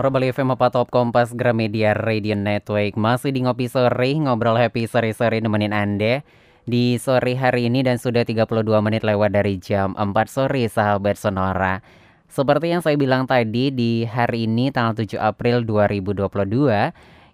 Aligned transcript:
Sonora 0.00 0.16
Bali 0.16 0.32
FM 0.32 0.56
apa 0.56 0.72
Top 0.72 0.88
Kompas 0.88 1.36
Gramedia 1.36 1.92
Radio 1.92 2.32
Network. 2.32 2.96
Masih 2.96 3.36
di 3.36 3.44
Ngopi 3.44 3.68
Sore, 3.68 4.16
ngobrol 4.16 4.56
happy 4.56 4.88
sore-sore 4.88 5.44
nemenin 5.44 5.76
Anda 5.76 6.24
Di 6.64 6.96
sore 6.96 7.36
hari 7.36 7.68
ini 7.68 7.84
dan 7.84 8.00
sudah 8.00 8.24
32 8.24 8.64
menit 8.80 9.04
lewat 9.04 9.36
dari 9.36 9.60
jam 9.60 9.92
4 9.92 10.08
sore 10.24 10.64
sahabat 10.72 11.20
Sonora. 11.20 11.84
Seperti 12.32 12.72
yang 12.72 12.80
saya 12.80 12.96
bilang 12.96 13.28
tadi 13.28 13.68
di 13.68 14.08
hari 14.08 14.48
ini 14.48 14.72
tanggal 14.72 14.96
7 14.96 15.20
April 15.20 15.68
2022 15.68 16.32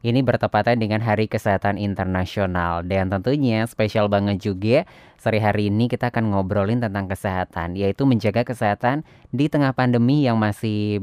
ini 0.02 0.20
bertepatan 0.26 0.82
dengan 0.82 0.98
Hari 1.06 1.30
Kesehatan 1.30 1.78
Internasional. 1.78 2.82
Dan 2.82 3.14
tentunya 3.14 3.62
spesial 3.70 4.10
banget 4.10 4.42
juga 4.42 4.82
sore 5.22 5.38
hari 5.38 5.70
ini 5.70 5.86
kita 5.86 6.10
akan 6.10 6.34
ngobrolin 6.34 6.82
tentang 6.82 7.06
kesehatan 7.06 7.78
yaitu 7.78 8.02
menjaga 8.10 8.42
kesehatan 8.42 9.06
di 9.30 9.46
tengah 9.46 9.70
pandemi 9.70 10.26
yang 10.26 10.34
masih 10.34 10.98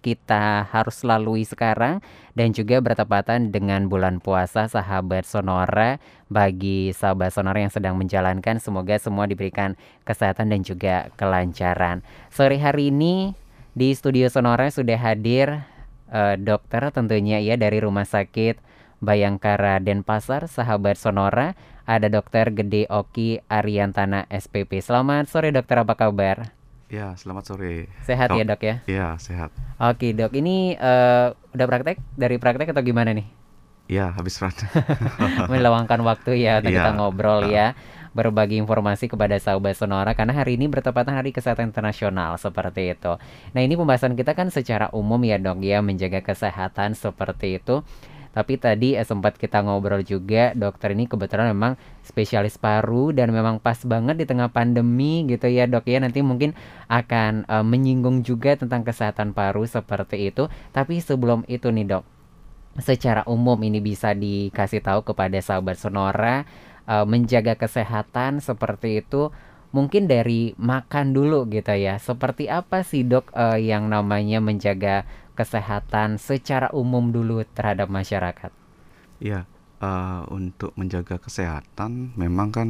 kita 0.00 0.66
harus 0.72 1.04
lalui 1.04 1.44
sekarang 1.44 2.00
dan 2.32 2.56
juga 2.56 2.80
bertepatan 2.80 3.52
dengan 3.52 3.86
bulan 3.86 4.18
puasa 4.18 4.66
sahabat 4.66 5.28
Sonora 5.28 6.00
bagi 6.32 6.90
sahabat 6.90 7.36
Sonora 7.36 7.60
yang 7.60 7.70
sedang 7.70 8.00
menjalankan 8.00 8.58
semoga 8.58 8.96
semua 8.96 9.28
diberikan 9.28 9.76
kesehatan 10.08 10.50
dan 10.50 10.64
juga 10.64 11.12
kelancaran. 11.20 12.00
Sore 12.32 12.56
hari 12.56 12.88
ini 12.88 13.36
di 13.76 13.92
studio 13.92 14.26
Sonora 14.32 14.72
sudah 14.72 14.98
hadir 14.98 15.62
uh, 16.10 16.34
dokter 16.40 16.88
tentunya 16.90 17.38
ya 17.38 17.54
dari 17.60 17.78
Rumah 17.78 18.08
Sakit 18.08 18.70
Bayangkara 19.00 19.80
Denpasar, 19.80 20.44
sahabat 20.44 21.00
Sonora, 21.00 21.56
ada 21.88 22.12
Dokter 22.12 22.52
Gede 22.52 22.84
Oki 22.92 23.40
Ariantana 23.48 24.28
SPP. 24.28 24.84
Selamat 24.84 25.24
sore 25.26 25.56
dokter, 25.56 25.80
apa 25.80 25.96
kabar? 25.96 26.59
Ya, 26.90 27.14
selamat 27.14 27.46
sore. 27.46 27.86
Sehat 28.02 28.34
ya 28.34 28.42
dok 28.42 28.66
ya? 28.66 28.82
Iya, 28.90 29.14
sehat. 29.22 29.54
Oke 29.78 30.10
dok, 30.10 30.34
ini 30.34 30.74
uh, 30.74 31.30
udah 31.54 31.66
praktek? 31.70 32.02
Dari 32.18 32.34
praktek 32.42 32.74
atau 32.74 32.82
gimana 32.82 33.14
nih? 33.14 33.30
Iya, 33.86 34.10
habis 34.10 34.34
praktek. 34.34 34.66
Meluangkan 35.54 36.02
waktu 36.02 36.42
ya, 36.42 36.58
ya 36.58 36.66
kita 36.66 36.90
ngobrol 36.98 37.46
ya 37.46 37.78
berbagi 38.10 38.58
informasi 38.58 39.06
kepada 39.06 39.38
sahabat 39.38 39.78
Sonora 39.78 40.18
karena 40.18 40.34
hari 40.34 40.58
ini 40.58 40.66
bertepatan 40.66 41.14
Hari 41.14 41.30
Kesehatan 41.30 41.70
Internasional 41.70 42.34
seperti 42.42 42.90
itu. 42.90 43.22
Nah 43.54 43.60
ini 43.62 43.78
pembahasan 43.78 44.18
kita 44.18 44.34
kan 44.34 44.50
secara 44.50 44.90
umum 44.90 45.22
ya 45.22 45.38
dok 45.38 45.62
ya 45.62 45.78
menjaga 45.78 46.26
kesehatan 46.26 46.98
seperti 46.98 47.62
itu. 47.62 47.86
Tapi 48.30 48.62
tadi 48.62 48.94
eh, 48.94 49.02
sempat 49.02 49.34
kita 49.34 49.58
ngobrol 49.66 50.06
juga 50.06 50.54
dokter 50.54 50.94
ini 50.94 51.10
kebetulan 51.10 51.50
memang 51.50 51.74
spesialis 52.06 52.54
paru 52.56 53.10
dan 53.10 53.34
memang 53.34 53.58
pas 53.58 53.78
banget 53.82 54.22
di 54.22 54.26
tengah 54.26 54.46
pandemi 54.54 55.26
gitu 55.26 55.50
ya 55.50 55.66
dok 55.66 55.90
ya 55.90 55.98
nanti 55.98 56.22
mungkin 56.22 56.54
akan 56.86 57.46
uh, 57.50 57.66
menyinggung 57.66 58.22
juga 58.22 58.54
tentang 58.54 58.86
kesehatan 58.86 59.34
paru 59.34 59.66
seperti 59.66 60.30
itu. 60.30 60.46
Tapi 60.70 61.02
sebelum 61.02 61.42
itu 61.50 61.74
nih 61.74 61.86
dok, 61.90 62.04
secara 62.78 63.26
umum 63.26 63.58
ini 63.66 63.82
bisa 63.82 64.14
dikasih 64.14 64.78
tahu 64.78 65.02
kepada 65.02 65.38
sahabat 65.42 65.74
Sonora 65.74 66.46
uh, 66.86 67.02
menjaga 67.02 67.58
kesehatan 67.58 68.38
seperti 68.38 69.02
itu 69.02 69.34
mungkin 69.70 70.10
dari 70.10 70.54
makan 70.58 71.14
dulu 71.14 71.46
gitu 71.50 71.74
ya. 71.74 71.98
Seperti 71.98 72.50
apa 72.50 72.82
sih 72.82 73.06
dok 73.06 73.30
uh, 73.34 73.58
yang 73.58 73.86
namanya 73.90 74.42
menjaga 74.42 75.06
kesehatan 75.40 76.20
secara 76.20 76.68
umum 76.76 77.08
dulu 77.08 77.40
terhadap 77.56 77.88
masyarakat? 77.88 78.52
Ya, 79.16 79.48
uh, 79.80 80.28
untuk 80.28 80.76
menjaga 80.76 81.16
kesehatan 81.16 82.12
memang 82.20 82.52
kan 82.52 82.68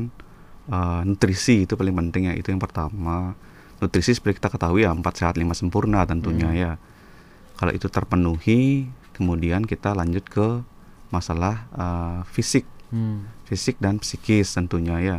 uh, 0.71 1.03
nutrisi 1.03 1.67
itu 1.67 1.75
paling 1.75 1.95
penting 1.99 2.31
ya. 2.31 2.35
Itu 2.39 2.55
yang 2.55 2.63
pertama. 2.63 3.35
Nutrisi 3.83 4.15
seperti 4.15 4.39
kita 4.39 4.55
ketahui 4.55 4.87
ya 4.87 4.95
empat 4.95 5.19
sehat 5.19 5.35
lima 5.35 5.59
sempurna 5.59 6.07
tentunya 6.07 6.51
hmm. 6.53 6.59
ya. 6.59 6.73
Kalau 7.59 7.73
itu 7.75 7.91
terpenuhi, 7.91 8.87
kemudian 9.19 9.67
kita 9.67 9.93
lanjut 9.93 10.25
ke 10.31 10.63
masalah 11.11 11.67
uh, 11.75 12.23
fisik 12.31 12.65
hmm. 12.95 13.47
fisik 13.47 13.77
dan 13.83 13.99
psikis 13.99 14.55
tentunya 14.55 14.97
ya 15.03 15.19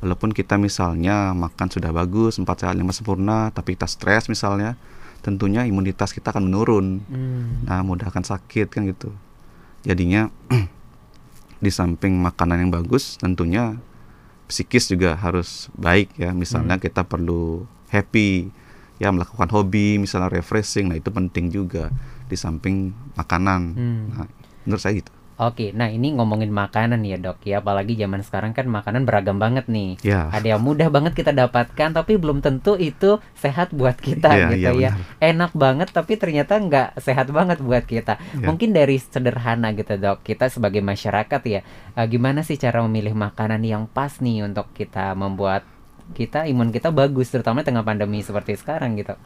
walaupun 0.00 0.32
kita 0.32 0.56
misalnya 0.56 1.36
makan 1.36 1.68
sudah 1.68 1.92
bagus 1.92 2.40
empat 2.40 2.64
sehat 2.64 2.74
lima 2.74 2.90
sempurna 2.96 3.52
tapi 3.52 3.76
kita 3.76 3.88
stres 3.88 4.26
misalnya 4.26 4.74
tentunya 5.22 5.62
imunitas 5.64 6.10
kita 6.10 6.34
akan 6.34 6.50
menurun 6.50 7.00
hmm. 7.06 7.70
nah 7.70 7.80
mudah 7.86 8.10
akan 8.10 8.26
sakit 8.26 8.68
kan 8.68 8.84
gitu 8.90 9.14
jadinya 9.86 10.28
di 11.64 11.70
samping 11.70 12.18
makanan 12.18 12.66
yang 12.66 12.70
bagus 12.74 13.16
tentunya 13.22 13.78
psikis 14.50 14.90
juga 14.90 15.14
harus 15.14 15.70
baik 15.78 16.12
ya 16.18 16.34
misalnya 16.34 16.76
hmm. 16.76 16.84
kita 16.84 17.06
perlu 17.06 17.64
happy 17.88 18.50
ya 18.98 19.14
melakukan 19.14 19.48
hobi 19.54 20.02
misalnya 20.02 20.28
refreshing 20.28 20.90
nah 20.90 20.98
itu 20.98 21.08
penting 21.08 21.48
juga 21.54 21.94
di 22.26 22.34
samping 22.34 22.90
makanan 23.14 23.60
hmm. 23.78 24.02
nah 24.10 24.26
menurut 24.66 24.82
saya 24.82 24.98
gitu 24.98 25.21
Oke, 25.40 25.72
nah 25.72 25.88
ini 25.88 26.12
ngomongin 26.12 26.52
makanan 26.52 27.00
ya 27.08 27.16
dok 27.16 27.40
ya, 27.48 27.64
apalagi 27.64 27.96
zaman 27.96 28.20
sekarang 28.20 28.52
kan 28.52 28.68
makanan 28.68 29.08
beragam 29.08 29.40
banget 29.40 29.64
nih. 29.64 29.96
Ya. 30.04 30.28
Ada 30.28 30.54
yang 30.54 30.62
mudah 30.62 30.92
banget 30.92 31.16
kita 31.16 31.32
dapatkan, 31.32 31.96
tapi 31.96 32.20
belum 32.20 32.44
tentu 32.44 32.76
itu 32.76 33.16
sehat 33.32 33.72
buat 33.72 33.96
kita 33.96 34.28
ya, 34.28 34.46
gitu 34.52 34.76
ya. 34.76 34.92
ya. 34.92 34.92
Enak 35.24 35.56
banget, 35.56 35.88
tapi 35.88 36.20
ternyata 36.20 36.60
nggak 36.60 37.00
sehat 37.00 37.32
banget 37.32 37.64
buat 37.64 37.80
kita. 37.88 38.20
Ya. 38.20 38.44
Mungkin 38.44 38.76
dari 38.76 39.00
sederhana 39.00 39.72
gitu 39.72 39.96
dok, 39.96 40.20
kita 40.20 40.52
sebagai 40.52 40.84
masyarakat 40.84 41.40
ya, 41.48 41.64
uh, 41.96 42.04
gimana 42.04 42.44
sih 42.44 42.60
cara 42.60 42.84
memilih 42.84 43.16
makanan 43.16 43.64
yang 43.64 43.88
pas 43.88 44.20
nih 44.20 44.44
untuk 44.44 44.68
kita 44.76 45.16
membuat 45.16 45.64
kita 46.12 46.44
imun 46.44 46.68
kita 46.70 46.92
bagus, 46.92 47.32
terutama 47.32 47.64
tengah 47.64 47.80
pandemi 47.80 48.20
seperti 48.20 48.60
sekarang 48.60 49.00
gitu. 49.00 49.16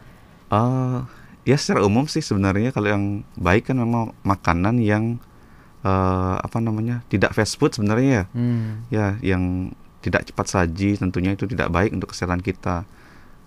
Uh, 0.47 1.03
ya 1.43 1.59
secara 1.59 1.83
umum 1.83 2.07
sih 2.07 2.23
sebenarnya 2.23 2.71
kalau 2.71 2.87
yang 2.91 3.05
baik 3.35 3.71
kan 3.71 3.75
memang 3.75 4.15
makanan 4.23 4.79
yang 4.79 5.19
uh, 5.83 6.37
apa 6.41 6.57
namanya 6.63 7.03
tidak 7.11 7.35
fast 7.35 7.59
food 7.59 7.75
sebenarnya 7.75 8.09
ya 8.09 8.23
hmm. 8.33 8.69
ya 8.89 9.07
yang 9.21 9.43
tidak 10.01 10.29
cepat 10.31 10.47
saji 10.47 10.95
tentunya 10.95 11.35
itu 11.35 11.49
tidak 11.49 11.67
baik 11.73 11.91
untuk 11.91 12.13
kesehatan 12.15 12.39
kita 12.41 12.87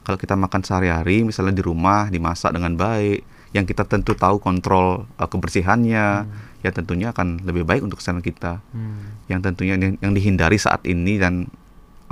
kalau 0.05 0.19
kita 0.19 0.35
makan 0.37 0.61
sehari-hari 0.61 1.23
misalnya 1.25 1.57
di 1.57 1.65
rumah 1.65 2.11
dimasak 2.13 2.53
dengan 2.53 2.77
baik 2.77 3.23
yang 3.51 3.67
kita 3.67 3.83
tentu 3.83 4.15
tahu 4.15 4.39
kontrol 4.39 5.11
uh, 5.19 5.29
kebersihannya 5.31 6.07
hmm. 6.27 6.63
ya 6.63 6.71
tentunya 6.71 7.11
akan 7.11 7.43
lebih 7.43 7.67
baik 7.67 7.83
untuk 7.83 7.99
kesehatan 7.99 8.23
kita 8.23 8.63
hmm. 8.71 9.31
yang 9.33 9.41
tentunya 9.43 9.75
yang, 9.75 9.97
yang 9.99 10.13
dihindari 10.15 10.59
saat 10.61 10.85
ini 10.87 11.19
dan 11.19 11.51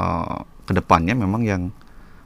uh, 0.00 0.42
ke 0.66 0.72
depannya 0.74 1.14
memang 1.14 1.42
yang 1.46 1.62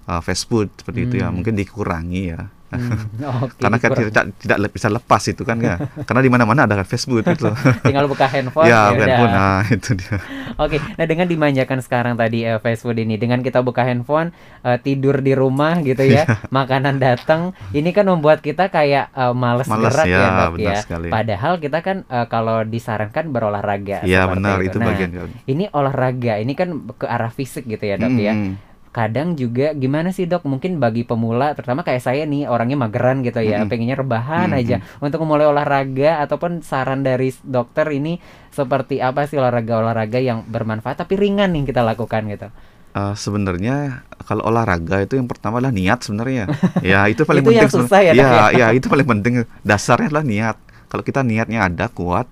uh, 0.09 0.21
fast 0.25 0.49
food 0.49 0.73
seperti 0.81 1.05
hmm. 1.05 1.09
itu 1.09 1.15
ya 1.21 1.29
hmm. 1.29 1.35
mungkin 1.37 1.55
dikurangi 1.59 2.23
ya 2.33 2.49
Hmm, 2.73 2.97
okay, 3.45 3.61
Karena 3.61 3.77
kan 3.77 3.91
tidak 3.93 4.25
tidak 4.41 4.71
bisa 4.73 4.89
lepas 4.89 5.23
itu 5.29 5.43
kan 5.45 5.61
ya. 5.61 5.77
Karena 6.09 6.21
di 6.25 6.31
mana-mana 6.33 6.65
ada 6.65 6.81
Facebook 6.89 7.21
itu. 7.21 7.53
Tinggal 7.87 8.09
buka 8.09 8.25
handphone. 8.25 8.65
ya, 8.65 8.91
ya 8.97 9.05
handphone. 9.05 9.33
Nah, 9.33 9.61
itu 9.69 9.91
dia. 9.93 10.17
Oke, 10.57 10.77
okay. 10.77 10.79
nah 10.97 11.05
dengan 11.05 11.27
dimanjakan 11.29 11.79
sekarang 11.85 12.15
tadi 12.17 12.49
uh, 12.49 12.59
Facebook 12.65 12.97
ini 12.97 13.21
dengan 13.21 13.45
kita 13.45 13.61
buka 13.61 13.85
handphone, 13.85 14.33
uh, 14.65 14.81
tidur 14.81 15.21
di 15.21 15.37
rumah 15.37 15.85
gitu 15.85 16.03
ya, 16.05 16.25
makanan 16.49 16.97
datang, 16.97 17.53
ini 17.77 17.93
kan 17.93 18.09
membuat 18.09 18.41
kita 18.41 18.73
kayak 18.73 19.13
uh, 19.13 19.37
males, 19.37 19.69
males 19.69 19.93
gerak 19.93 20.07
ya, 20.09 20.19
ya 20.19 20.29
dok 20.33 20.55
ya. 20.57 20.77
Sekali. 20.81 21.09
Padahal 21.13 21.53
kita 21.61 21.79
kan 21.85 21.97
uh, 22.09 22.27
kalau 22.27 22.65
disarankan 22.65 23.29
berolahraga. 23.29 24.05
Iya 24.05 24.29
benar 24.33 24.65
itu, 24.65 24.77
itu 24.77 24.79
nah, 24.81 24.87
bagian. 24.93 25.11
Ini 25.45 25.65
olahraga, 25.77 26.41
ini 26.41 26.53
kan 26.57 26.89
ke 26.97 27.05
arah 27.05 27.33
fisik 27.33 27.69
gitu 27.69 27.85
ya 27.85 28.01
dok 28.01 28.17
ya. 28.17 28.33
hmm. 28.33 28.53
ya 28.57 28.71
kadang 28.93 29.35
juga 29.35 29.73
gimana 29.73 30.13
sih 30.13 30.29
dok? 30.29 30.45
Mungkin 30.45 30.77
bagi 30.77 31.03
pemula 31.03 31.57
terutama 31.57 31.81
kayak 31.83 32.05
saya 32.05 32.23
nih 32.29 32.47
orangnya 32.47 32.77
mageran 32.77 33.25
gitu 33.25 33.41
ya 33.41 33.59
mm 33.59 33.67
-hmm. 33.67 33.71
pengennya 33.73 33.97
rebahan 33.99 34.49
mm 34.53 34.55
-hmm. 34.55 34.61
aja. 34.63 34.77
Untuk 35.01 35.19
memulai 35.25 35.49
olahraga 35.49 36.21
ataupun 36.23 36.61
saran 36.61 37.01
dari 37.01 37.33
dokter 37.41 37.89
ini 37.91 38.21
seperti 38.53 39.01
apa 39.01 39.25
sih 39.25 39.41
olahraga-olahraga 39.41 40.21
yang 40.21 40.45
bermanfaat 40.45 41.01
tapi 41.01 41.17
ringan 41.17 41.57
nih 41.57 41.73
kita 41.73 41.81
lakukan 41.81 42.29
gitu? 42.29 42.49
Uh, 42.93 43.17
sebenarnya 43.17 44.05
kalau 44.29 44.45
olahraga 44.45 45.01
itu 45.01 45.17
yang 45.17 45.25
pertama 45.25 45.59
adalah 45.59 45.73
niat 45.73 46.05
sebenarnya. 46.05 46.45
Ya 46.85 47.09
itu 47.09 47.25
paling 47.25 47.41
itu 47.41 47.49
penting 47.49 47.65
yang 47.65 47.73
susah 47.73 48.01
ya, 48.05 48.13
ya, 48.13 48.29
ya? 48.29 48.47
ya 48.53 48.67
itu 48.77 48.87
paling 48.93 49.09
penting. 49.09 49.49
Dasarnya 49.65 50.13
adalah 50.13 50.27
niat. 50.29 50.57
Kalau 50.93 51.01
kita 51.01 51.25
niatnya 51.25 51.65
ada 51.73 51.89
kuat 51.89 52.29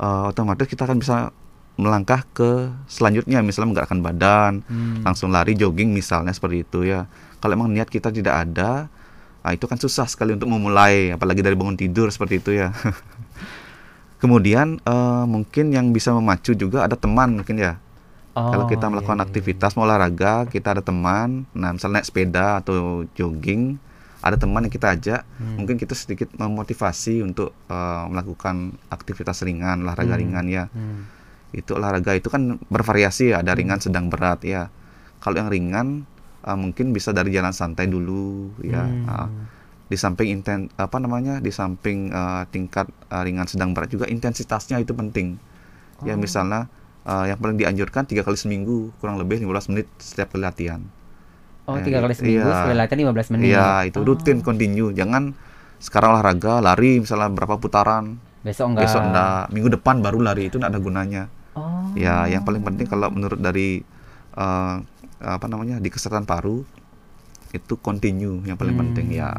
uh, 0.00 0.32
otomatis 0.32 0.64
kita 0.64 0.88
akan 0.88 0.98
bisa 1.04 1.36
melangkah 1.80 2.22
ke 2.36 2.68
selanjutnya 2.86 3.40
misalnya 3.40 3.74
menggerakkan 3.74 4.00
badan 4.04 4.52
hmm. 4.68 5.02
langsung 5.02 5.32
lari 5.32 5.56
jogging 5.56 5.90
misalnya 5.90 6.30
seperti 6.30 6.62
itu 6.68 6.84
ya 6.86 7.08
kalau 7.40 7.56
emang 7.56 7.72
niat 7.72 7.88
kita 7.88 8.12
tidak 8.12 8.46
ada 8.46 8.92
nah 9.40 9.52
itu 9.56 9.64
kan 9.64 9.80
susah 9.80 10.04
sekali 10.04 10.36
untuk 10.36 10.52
memulai 10.52 11.16
apalagi 11.16 11.40
dari 11.40 11.56
bangun 11.56 11.76
tidur 11.76 12.12
seperti 12.12 12.44
itu 12.44 12.60
ya 12.60 12.76
kemudian 14.22 14.76
uh, 14.84 15.24
mungkin 15.24 15.72
yang 15.72 15.96
bisa 15.96 16.12
memacu 16.12 16.52
juga 16.52 16.84
ada 16.84 16.92
teman 16.92 17.40
mungkin 17.40 17.56
ya 17.56 17.80
oh, 18.36 18.52
kalau 18.52 18.64
kita 18.68 18.92
melakukan 18.92 19.16
iya, 19.16 19.24
iya. 19.24 19.28
aktivitas 19.32 19.70
mau 19.80 19.88
olahraga 19.88 20.44
kita 20.44 20.76
ada 20.76 20.82
teman 20.84 21.48
nah 21.56 21.72
misalnya 21.72 22.04
naik 22.04 22.06
sepeda 22.12 22.60
atau 22.60 23.08
jogging 23.16 23.80
ada 24.20 24.36
teman 24.36 24.68
yang 24.68 24.74
kita 24.76 24.92
ajak 24.92 25.24
hmm. 25.24 25.56
mungkin 25.56 25.80
kita 25.80 25.96
sedikit 25.96 26.28
memotivasi 26.36 27.24
untuk 27.24 27.56
uh, 27.72 28.04
melakukan 28.12 28.76
aktivitas 28.92 29.40
ringan 29.48 29.88
olahraga 29.88 30.12
hmm. 30.12 30.20
ringan 30.20 30.46
ya 30.52 30.64
hmm 30.68 31.19
itu 31.50 31.74
olahraga 31.74 32.14
itu 32.14 32.30
kan 32.30 32.58
bervariasi 32.70 33.34
ya 33.34 33.42
ada 33.42 33.54
ringan 33.54 33.78
hmm. 33.78 33.86
sedang 33.90 34.06
berat 34.06 34.42
ya 34.46 34.70
kalau 35.18 35.42
yang 35.42 35.50
ringan 35.50 36.06
uh, 36.42 36.54
mungkin 36.54 36.94
bisa 36.94 37.10
dari 37.10 37.34
jalan 37.34 37.50
santai 37.50 37.90
dulu 37.90 38.54
ya 38.62 38.86
hmm. 38.86 39.06
uh, 39.06 39.28
di 39.90 39.98
samping 39.98 40.30
inten 40.30 40.70
apa 40.78 41.02
namanya 41.02 41.42
di 41.42 41.50
samping 41.50 42.14
uh, 42.14 42.46
tingkat 42.46 42.86
uh, 43.10 43.22
ringan 43.26 43.50
sedang 43.50 43.74
berat 43.74 43.90
juga 43.90 44.06
intensitasnya 44.06 44.78
itu 44.78 44.94
penting 44.94 45.34
ya 46.06 46.14
Oh. 46.14 46.18
misalnya 46.18 46.70
uh, 47.04 47.26
yang 47.26 47.36
paling 47.36 47.58
dianjurkan 47.58 48.06
tiga 48.06 48.22
kali 48.22 48.38
seminggu 48.38 48.94
kurang 49.02 49.18
lebih 49.18 49.42
15 49.42 49.74
menit 49.74 49.86
setiap 49.98 50.32
kali 50.32 50.46
latihan 50.46 50.80
Oh, 51.68 51.76
Ya, 51.78 51.86
tiga 51.86 51.98
kali 52.02 52.14
gitu. 52.16 52.24
seminggu 52.24 52.48
Iya. 52.50 52.56
sekali 52.56 52.74
latihan 52.74 52.98
15 53.04 53.28
menit. 53.30 53.46
Iya 53.52 53.68
itu 53.86 53.98
Oh. 54.00 54.06
rutin 54.06 54.38
continue 54.40 54.90
jangan 54.90 55.22
sekarang 55.78 56.14
olahraga 56.14 56.58
lari 56.58 56.98
misalnya 56.98 57.28
berapa 57.30 57.58
putaran 57.58 58.16
Besok 58.40 58.72
enggak. 58.72 58.82
besok 58.88 59.02
enggak 59.06 59.42
minggu 59.52 59.68
depan 59.74 59.96
baru 60.00 60.18
lari 60.24 60.48
itu 60.48 60.56
enggak 60.56 60.72
ada 60.72 60.80
gunanya 60.80 61.22
Oh. 61.50 61.90
ya 61.98 62.30
yang 62.30 62.46
paling 62.46 62.62
penting 62.62 62.86
kalau 62.86 63.10
menurut 63.10 63.38
dari 63.42 63.82
uh, 64.38 64.78
apa 65.18 65.46
namanya 65.50 65.82
di 65.82 65.90
kesehatan 65.90 66.22
paru 66.24 66.62
itu 67.50 67.74
continue 67.82 68.38
yang 68.46 68.54
paling 68.54 68.78
Hmm. 68.78 68.82
penting 68.94 69.18
ya 69.18 69.34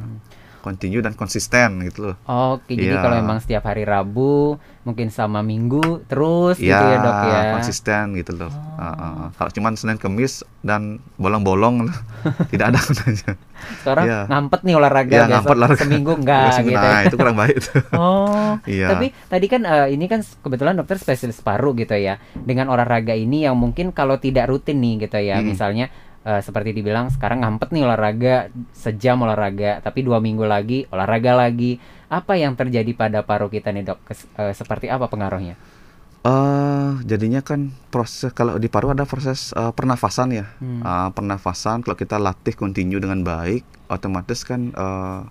continue 0.61 0.99
dan 0.99 1.11
konsisten 1.11 1.81
gitu 1.81 1.99
loh 2.03 2.15
Oke, 2.23 2.73
jadi 2.73 2.95
Iya. 2.95 3.01
kalau 3.01 3.17
emang 3.17 3.37
setiap 3.37 3.65
hari 3.65 3.81
Rabu, 3.81 4.55
mungkin 4.81 5.09
sama 5.09 5.41
Minggu 5.41 5.81
terus 6.05 6.57
gitu 6.57 6.69
ya, 6.69 6.97
Dok 6.97 7.17
ya. 7.23 7.41
konsisten 7.53 8.13
gitu 8.13 8.31
loh. 8.35 8.49
Oh. 8.49 8.79
Uh, 8.79 8.85
uh, 8.85 9.03
uh. 9.19 9.27
Kalau 9.31 9.51
cuman 9.51 9.73
Senin 9.73 9.95
Kemis 9.95 10.33
dan 10.59 10.81
bolong-bolong 11.15 11.89
tidak 12.51 12.71
ada 12.71 12.79
gunanya. 12.79 13.31
Sekarang 13.77 14.05
Iya. 14.05 14.19
ngampet 14.27 14.59
nih 14.61 14.75
olahraga 14.75 15.11
Iya, 15.11 15.21
besok 15.21 15.33
ngampet 15.35 15.55
olahraga. 15.55 15.81
seminggu 15.81 16.11
enggak 16.19 16.41
Biasanya, 16.43 16.65
gitu. 16.67 16.87
Nah, 16.87 17.01
itu 17.03 17.15
kurang 17.15 17.37
baik 17.37 17.57
tuh. 17.59 17.81
Oh, 18.01 18.51
Iya. 18.63 18.87
tapi 18.89 19.05
tadi 19.27 19.45
kan 19.47 19.61
eh, 19.63 19.87
ini 19.91 20.05
kan 20.05 20.19
kebetulan 20.21 20.73
dokter 20.73 20.97
spesialis 20.97 21.39
paru 21.39 21.73
gitu 21.73 21.93
ya. 21.93 22.15
Dengan 22.35 22.69
olahraga 22.69 23.13
ini 23.13 23.43
yang 23.43 23.53
mungkin 23.53 23.89
kalau 23.89 24.17
tidak 24.17 24.47
rutin 24.47 24.77
nih 24.77 25.05
gitu 25.05 25.17
ya, 25.17 25.37
Mm. 25.37 25.45
misalnya 25.47 25.85
eh, 26.25 26.41
seperti 26.41 26.73
dibilang 26.73 27.09
sekarang 27.09 27.41
ngampet 27.41 27.73
nih 27.73 27.83
olahraga 27.85 28.49
sejam 28.71 29.21
olahraga, 29.21 29.81
tapi 29.81 30.05
dua 30.05 30.21
minggu 30.21 30.45
lagi 30.45 30.85
olahraga 30.89 31.37
lagi. 31.37 31.81
Apa 32.11 32.35
yang 32.35 32.59
terjadi 32.59 32.91
pada 32.91 33.23
paru 33.23 33.47
kita 33.47 33.71
nih 33.71 33.87
dok? 33.87 33.99
Kes- 34.03 34.27
eh, 34.35 34.51
seperti 34.51 34.91
apa 34.91 35.07
pengaruhnya? 35.07 35.55
Eh, 36.21 36.91
jadinya 37.09 37.41
kan 37.41 37.73
proses 37.89 38.29
kalau 38.29 38.61
di 38.61 38.69
paru 38.69 38.93
ada 38.93 39.09
proses 39.09 39.49
eh, 39.57 39.73
pernafasan 39.73 40.29
ya. 40.29 40.45
Hmm. 40.61 40.85
Uh, 40.85 41.09
pernafasan 41.17 41.81
kalau 41.81 41.97
kita 41.97 42.21
latih 42.21 42.53
continue 42.53 43.01
dengan 43.01 43.25
baik, 43.25 43.65
otomatis 43.89 44.45
kan 44.45 44.69
eh, 44.69 45.21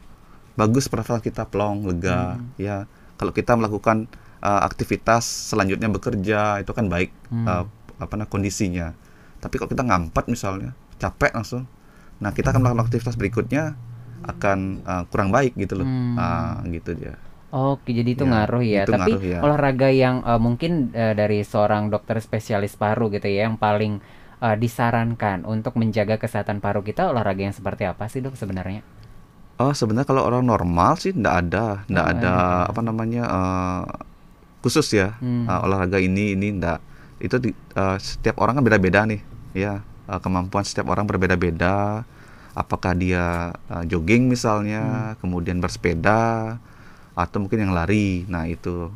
bagus 0.59 0.91
pernafasan 0.91 1.23
kita 1.23 1.47
plong, 1.47 1.87
lega. 1.87 2.43
Hmm. 2.43 2.51
Ya, 2.59 2.91
kalau 3.23 3.31
kita 3.31 3.55
melakukan 3.55 4.11
eh, 4.43 4.61
aktivitas 4.67 5.55
selanjutnya 5.55 5.87
bekerja 5.93 6.59
itu 6.59 6.73
kan 6.75 6.91
baik 6.91 7.15
Hmm. 7.31 7.47
eh, 7.47 7.65
apa 8.01 8.13
namanya 8.19 8.33
kondisinya. 8.33 8.91
Tapi 9.41 9.55
kalau 9.59 9.71
kita 9.73 9.83
ngampet 9.89 10.25
misalnya, 10.29 10.71
capek 11.01 11.33
langsung. 11.37 11.65
Nah, 12.21 12.31
kita 12.37 12.53
akan 12.53 12.61
melakukan 12.61 12.85
aktivitas 12.87 13.17
berikutnya 13.17 13.75
akan 14.25 14.59
eh, 14.85 15.03
kurang 15.09 15.31
baik 15.33 15.57
gitu 15.57 15.81
loh. 15.81 15.89
Hmm. 15.89 16.17
Ah, 16.21 16.61
gitu 16.69 16.93
dia. 16.97 17.17
Oke, 17.51 17.91
jadi 17.91 18.15
itu 18.15 18.23
Ya, 18.23 18.31
ngaruh 18.31 18.63
ya. 18.63 18.83
itu 18.87 18.93
Tapi 18.95 19.11
ngaruh 19.11 19.23
ya. 19.27 19.39
olahraga 19.43 19.89
yang 19.91 20.23
eh, 20.23 20.41
mungkin 20.41 20.73
eh, 20.95 21.15
dari 21.19 21.43
seorang 21.43 21.91
dokter 21.91 22.17
spesialis 22.23 22.79
paru 22.79 23.11
gitu 23.11 23.27
ya, 23.27 23.49
yang 23.51 23.57
paling 23.59 23.99
eh, 24.45 24.57
disarankan 24.61 25.43
untuk 25.49 25.75
menjaga 25.81 26.21
kesehatan 26.21 26.63
paru 26.63 26.81
kita 26.87 27.11
olahraga 27.11 27.43
yang 27.51 27.57
seperti 27.57 27.89
apa 27.89 28.07
sih 28.07 28.21
dok 28.23 28.39
sebenarnya? 28.39 28.83
Oh, 29.61 29.73
sebenarnya 29.77 30.09
kalau 30.09 30.23
orang 30.25 30.45
normal 30.49 30.97
sih 30.97 31.13
enggak 31.13 31.37
ada, 31.49 31.85
enggak 31.85 32.07
Oh, 32.07 32.13
ada 32.17 32.33
ada. 32.33 32.71
apa 32.71 32.81
namanya 32.81 33.23
eh, 33.29 33.83
khusus 34.65 34.87
ya 34.93 35.17
Hmm. 35.21 35.49
eh, 35.49 35.61
olahraga 35.65 35.99
ini 36.01 36.37
ini 36.37 36.49
enggak. 36.57 36.81
Itu 37.21 37.37
di, 37.37 37.51
eh, 37.53 37.97
setiap 38.01 38.41
orang 38.41 38.61
kan 38.61 38.65
beda-beda 38.65 39.05
nih, 39.05 39.21
ya 39.53 39.81
eh, 40.07 40.21
kemampuan 40.21 40.63
setiap 40.63 40.89
orang 40.89 41.05
berbeda-beda. 41.05 42.05
Apakah 42.51 42.93
dia 42.95 43.51
eh, 43.71 43.85
jogging 43.87 44.27
misalnya, 44.27 45.15
kemudian 45.19 45.59
bersepeda, 45.59 46.57
atau 47.15 47.37
mungkin 47.39 47.63
yang 47.63 47.73
lari. 47.73 48.27
Nah 48.27 48.45
itu, 48.45 48.91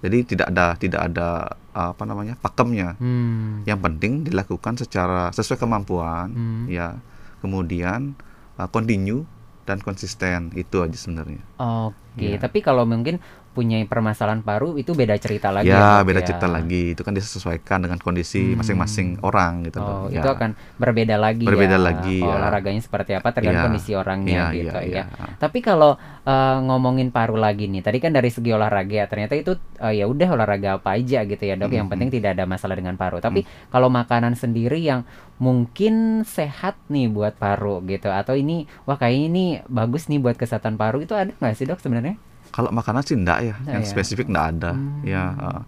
jadi 0.00 0.18
tidak 0.24 0.46
ada 0.52 0.66
tidak 0.76 1.00
ada 1.08 1.28
eh, 1.72 1.88
apa 1.92 2.04
namanya 2.04 2.36
pakemnya. 2.36 3.00
Hmm. 3.00 3.64
Yang 3.64 3.80
penting 3.80 4.12
dilakukan 4.24 4.76
secara 4.76 5.32
sesuai 5.32 5.56
kemampuan, 5.56 6.28
Hmm. 6.32 6.64
ya. 6.68 7.00
Kemudian 7.40 8.14
eh, 8.60 8.68
continue 8.68 9.24
dan 9.62 9.78
konsisten 9.78 10.50
itu 10.52 10.82
aja 10.82 10.94
sebenarnya. 10.94 11.38
Oke, 11.56 12.34
Iya. 12.34 12.38
tapi 12.38 12.60
kalau 12.60 12.82
mungkin 12.82 13.22
punya 13.52 13.76
permasalahan 13.84 14.40
paru 14.40 14.80
itu 14.80 14.92
beda 14.96 15.14
cerita 15.20 15.48
lagi 15.52 15.68
ya 15.72 16.00
Dok, 16.00 16.00
beda 16.08 16.20
ya? 16.20 16.26
cerita 16.26 16.46
lagi. 16.48 16.96
Itu 16.96 17.02
kan 17.06 17.12
disesuaikan 17.14 17.78
dengan 17.84 17.98
kondisi 18.00 18.52
Hmm. 18.52 18.58
masing-masing 18.60 19.08
orang 19.22 19.52
gitu 19.68 19.78
Oh, 19.78 19.86
loh. 19.86 20.12
itu 20.12 20.24
Ya. 20.24 20.32
akan 20.36 20.50
berbeda 20.76 21.16
lagi 21.16 21.44
Berbeda 21.44 21.76
ya. 21.76 21.80
lagi, 21.80 22.18
ya. 22.20 22.34
Olahraganya 22.36 22.82
seperti 22.82 23.12
apa 23.16 23.28
tergantung 23.32 23.60
Iya. 23.60 23.66
kondisi 23.68 23.90
orangnya 23.96 24.40
Iya, 24.52 24.56
gitu 24.58 24.76
ya. 24.76 24.82
iya, 24.88 25.02
iya. 25.12 25.26
Tapi 25.38 25.58
kalau 25.60 25.96
eh, 26.22 26.56
ngomongin 26.66 27.10
paru 27.10 27.34
lagi 27.34 27.66
nih, 27.66 27.82
tadi 27.82 27.98
kan 27.98 28.14
dari 28.14 28.30
segi 28.30 28.50
olahraga 28.54 28.94
ya, 28.94 29.06
ternyata 29.10 29.34
itu 29.34 29.52
eh, 29.82 29.94
ya 29.98 30.04
udah 30.06 30.28
olahraga 30.38 30.68
apa 30.78 30.94
aja 30.98 31.26
gitu 31.26 31.42
ya 31.42 31.54
dok. 31.58 31.72
Yang 31.74 31.86
Mm, 31.88 31.92
penting 31.92 32.08
tidak 32.14 32.30
ada 32.38 32.44
masalah 32.46 32.76
dengan 32.78 32.94
paru. 32.94 33.18
Tapi 33.18 33.42
kalau 33.74 33.90
makanan 33.90 34.38
sendiri 34.38 34.78
yang 34.80 35.02
mungkin 35.42 36.22
sehat 36.22 36.78
nih 36.86 37.10
buat 37.10 37.34
paru 37.34 37.82
gitu, 37.90 38.08
atau 38.12 38.38
ini 38.38 38.70
wah 38.86 38.94
kayaknya 38.94 39.26
ini 39.30 39.44
bagus 39.66 40.06
nih 40.06 40.22
buat 40.22 40.38
kesehatan 40.38 40.78
paru 40.78 41.02
itu 41.02 41.14
ada 41.18 41.34
nggak 41.42 41.54
sih 41.58 41.66
dok 41.66 41.82
sebenarnya? 41.82 42.14
Kalau 42.52 42.70
makanan 42.70 43.02
sih 43.02 43.16
enggak 43.16 43.38
ya, 43.42 43.54
Enggak 43.56 43.72
yang 43.72 43.82
ya? 43.82 43.88
spesifik 43.88 44.26
enggak 44.28 44.46
ada. 44.52 44.70
Hmm. 44.72 45.00
Ya. 45.02 45.22
eh, 45.32 45.60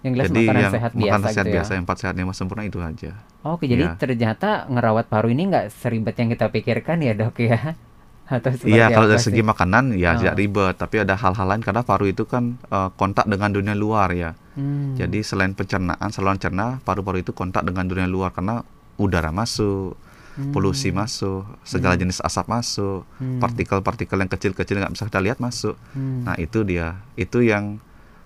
Yang 0.00 0.12
jelas 0.12 0.26
jadi 0.26 0.40
makanan 0.40 0.60
yang 0.60 0.72
sehat 0.72 0.90
makanan 0.90 1.06
biasa 1.20 1.28
sehat 1.30 1.44
gitu 1.44 1.54
biasa 1.54 1.70
ya. 1.70 1.74
yang 1.76 1.84
empat 1.84 1.98
sehat 1.98 2.14
lima 2.16 2.32
sempurna 2.32 2.62
itu 2.64 2.78
aja. 2.80 3.12
Oke, 3.42 3.64
jadi 3.64 3.84
Iya. 3.84 3.94
ternyata 3.94 4.48
ngerawat 4.66 5.06
paru 5.06 5.28
ini 5.28 5.42
nggak 5.46 5.66
seribet 5.70 6.14
yang 6.14 6.28
kita 6.28 6.46
pikirkan 6.48 6.98
ya 6.98 7.12
dok 7.12 7.36
ya? 7.38 7.76
Atau 8.30 8.54
Iya, 8.62 8.88
kalau 8.88 9.06
dari 9.06 9.18
segi 9.18 9.42
makanan 9.42 9.90
ya 9.92 10.14
Oh. 10.14 10.22
tidak 10.22 10.36
ribet, 10.36 10.74
tapi 10.76 10.96
ada 10.98 11.14
hal-hal 11.14 11.46
lain 11.46 11.60
karena 11.60 11.82
paru 11.82 12.06
itu 12.06 12.24
kan 12.24 12.56
eh, 12.64 12.88
kontak 12.94 13.26
dengan 13.26 13.50
dunia 13.50 13.74
luar 13.74 14.10
ya. 14.10 14.32
Hmm. 14.54 14.94
Jadi 14.94 15.20
selain 15.20 15.52
pencernaan, 15.52 16.08
saluran 16.08 16.38
cerna, 16.38 16.78
paru-paru 16.80 17.20
itu 17.20 17.30
kontak 17.30 17.62
dengan 17.62 17.84
dunia 17.84 18.06
luar 18.06 18.30
karena 18.30 18.62
udara 18.96 19.30
masuk, 19.30 19.94
Hmm. 20.40 20.50
polusi 20.50 20.88
masuk, 20.90 21.44
segala 21.62 21.94
jenis 21.94 22.18
asap 22.18 22.48
masuk, 22.48 23.04
Hmm. 23.16 23.36
partikel-partikel 23.38 24.16
yang 24.16 24.28
kecil-kecil 24.28 24.78
nggak 24.78 24.92
bisa 24.92 25.04
kita 25.04 25.20
lihat 25.20 25.38
masuk. 25.38 25.76
Hmm. 25.92 26.24
Nah 26.24 26.34
itu 26.34 26.62
dia, 26.62 26.96
itu 27.14 27.40
yang 27.40 27.76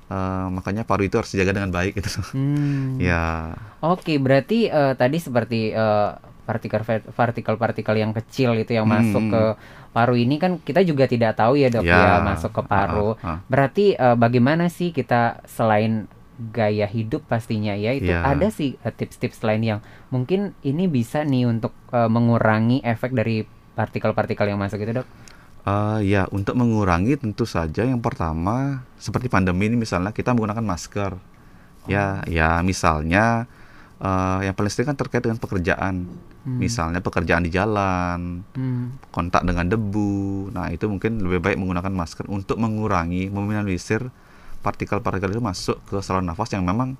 eh, 0.04 0.46
makanya 0.48 0.84
paru 0.84 1.02
itu 1.02 1.16
harus 1.16 1.28
dijaga 1.28 1.56
dengan 1.56 1.70
baik 1.70 1.96
gitu. 1.96 2.20
Hmm. 2.32 3.00
ya, 3.00 3.56
Oke, 3.80 4.16
berarti 4.16 4.66
eh, 4.66 4.92
tadi 4.94 5.16
seperti 5.18 5.72
partikel 6.44 6.84
partikel-partikel 7.10 7.96
yang 7.96 8.12
kecil 8.12 8.52
itu 8.54 8.72
yang 8.72 8.84
masuk 8.84 9.22
Hmm. 9.22 9.32
ke 9.32 9.42
paru 9.90 10.12
ini 10.12 10.36
kan 10.36 10.58
kita 10.58 10.84
juga 10.84 11.06
tidak 11.06 11.38
tahu 11.38 11.56
ya 11.56 11.72
dok 11.72 11.82
ya, 11.82 12.20
Ya. 12.20 12.20
masuk 12.20 12.52
ke 12.52 12.62
paru. 12.62 13.16
Ah. 13.22 13.40
Berarti 13.46 13.94
eh, 13.94 14.12
bagaimana 14.14 14.68
sih 14.68 14.90
kita 14.90 15.40
selain 15.46 16.04
gaya 16.34 16.84
hidup 16.84 17.22
pastinya 17.24 17.72
ya 17.72 17.94
itu 17.94 18.10
Ya. 18.10 18.26
ada 18.26 18.50
sih 18.50 18.74
eh, 18.76 18.90
tips-tips 18.90 19.42
lain 19.42 19.62
yang 19.62 19.80
mungkin 20.10 20.52
ini 20.60 20.86
bisa 20.86 21.22
nih 21.22 21.46
untuk 21.46 21.70
eh, 21.90 22.10
mengurangi 22.10 22.82
efek 22.82 23.14
dari 23.14 23.46
partikel-partikel 23.74 24.50
yang 24.50 24.58
masuk 24.58 24.82
itu 24.82 25.02
dok. 25.02 25.06
Eh, 25.64 26.10
ya 26.10 26.26
untuk 26.28 26.54
mengurangi 26.54 27.16
tentu 27.16 27.46
saja 27.46 27.82
yang 27.82 27.98
pertama 27.98 28.82
seperti 28.98 29.26
pandemi 29.26 29.66
ini 29.66 29.78
misalnya 29.78 30.10
kita 30.10 30.34
menggunakan 30.34 30.62
masker. 30.62 31.12
Ya, 31.84 32.24
ya 32.24 32.58
misalnya 32.60 33.44
eh, 34.00 34.38
yang 34.44 34.54
paling 34.54 34.72
sering 34.72 34.90
kan 34.90 34.98
terkait 34.98 35.22
dengan 35.22 35.38
pekerjaan. 35.38 36.08
Hmm. 36.44 36.60
Misalnya 36.60 37.00
pekerjaan 37.00 37.40
di 37.40 37.48
jalan, 37.48 38.44
Hmm. 38.52 39.00
kontak 39.08 39.48
dengan 39.48 39.64
debu. 39.64 40.52
Nah, 40.52 40.68
itu 40.68 40.84
mungkin 40.84 41.16
lebih 41.24 41.40
baik 41.40 41.56
menggunakan 41.56 41.88
masker 41.88 42.28
untuk 42.28 42.60
mengurangi, 42.60 43.32
meminimalisir 43.32 44.12
partikel-partikel 44.64 45.28
itu 45.28 45.44
masuk 45.44 45.76
ke 45.84 46.00
saluran 46.00 46.24
nafas 46.24 46.48
yang 46.56 46.64
memang 46.64 46.96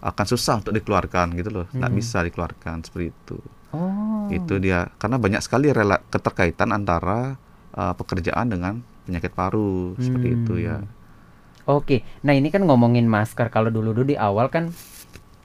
akan 0.00 0.26
susah 0.26 0.64
untuk 0.64 0.72
dikeluarkan 0.72 1.36
gitu 1.36 1.52
loh. 1.52 1.66
Nggak 1.70 1.90
Hmm. 1.92 1.98
bisa 2.00 2.18
dikeluarkan 2.24 2.76
seperti 2.80 3.12
itu. 3.12 3.36
Oh. 3.76 4.28
Itu 4.32 4.56
dia. 4.56 4.88
Karena 4.96 5.20
banyak 5.20 5.44
sekali 5.44 5.68
rela 5.68 6.00
keterkaitan 6.08 6.72
antara 6.72 7.36
uh, 7.76 7.92
pekerjaan 7.92 8.48
dengan 8.48 8.80
penyakit 9.04 9.36
paru 9.36 9.92
seperti 9.96 10.28
Hmm. 10.28 10.36
itu 10.40 10.54
ya. 10.64 10.76
Oke, 11.64 12.04
nah 12.20 12.36
ini 12.36 12.52
kan 12.52 12.60
ngomongin 12.64 13.08
masker. 13.08 13.48
Kalau 13.48 13.72
dulu-dulu 13.72 14.04
di 14.04 14.16
awal 14.16 14.52
kan 14.52 14.68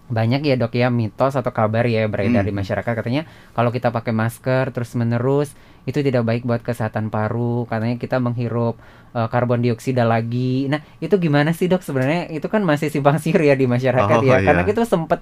banyak 0.09 0.41
ya 0.41 0.55
dok 0.55 0.73
ya 0.73 0.89
mitos 0.89 1.33
atau 1.33 1.49
kabar 1.49 1.85
ya 1.85 2.05
beredar 2.05 2.41
di 2.41 2.49
Hmm. 2.49 2.59
masyarakat 2.59 2.93
katanya 2.95 3.23
kalau 3.51 3.69
kita 3.69 3.89
pakai 3.89 4.09
masker 4.11 4.69
terus 4.69 4.93
menerus 4.93 5.53
itu 5.85 6.01
tidak 6.01 6.21
baik 6.23 6.43
buat 6.43 6.59
kesehatan 6.59 7.07
paru. 7.07 7.65
Katanya 7.65 7.95
kita 7.95 8.17
menghirup 8.17 8.77
eh, 9.09 9.27
karbon 9.27 9.59
dioksida 9.59 10.03
lagi. 10.03 10.65
Nah 10.65 10.81
itu 10.97 11.13
gimana 11.15 11.49
sih 11.49 11.65
dok 11.65 11.81
sebenarnya? 11.81 12.25
Itu 12.27 12.45
kan 12.45 12.61
masih 12.61 12.89
simpang 12.89 13.17
siur 13.17 13.39
ya 13.39 13.53
di 13.53 13.65
masyarakat 13.65 14.17
Oh, 14.17 14.25
ya. 14.25 14.37
Karena 14.39 14.61
iya. 14.61 14.67
kita 14.67 14.83
sempet 14.83 15.21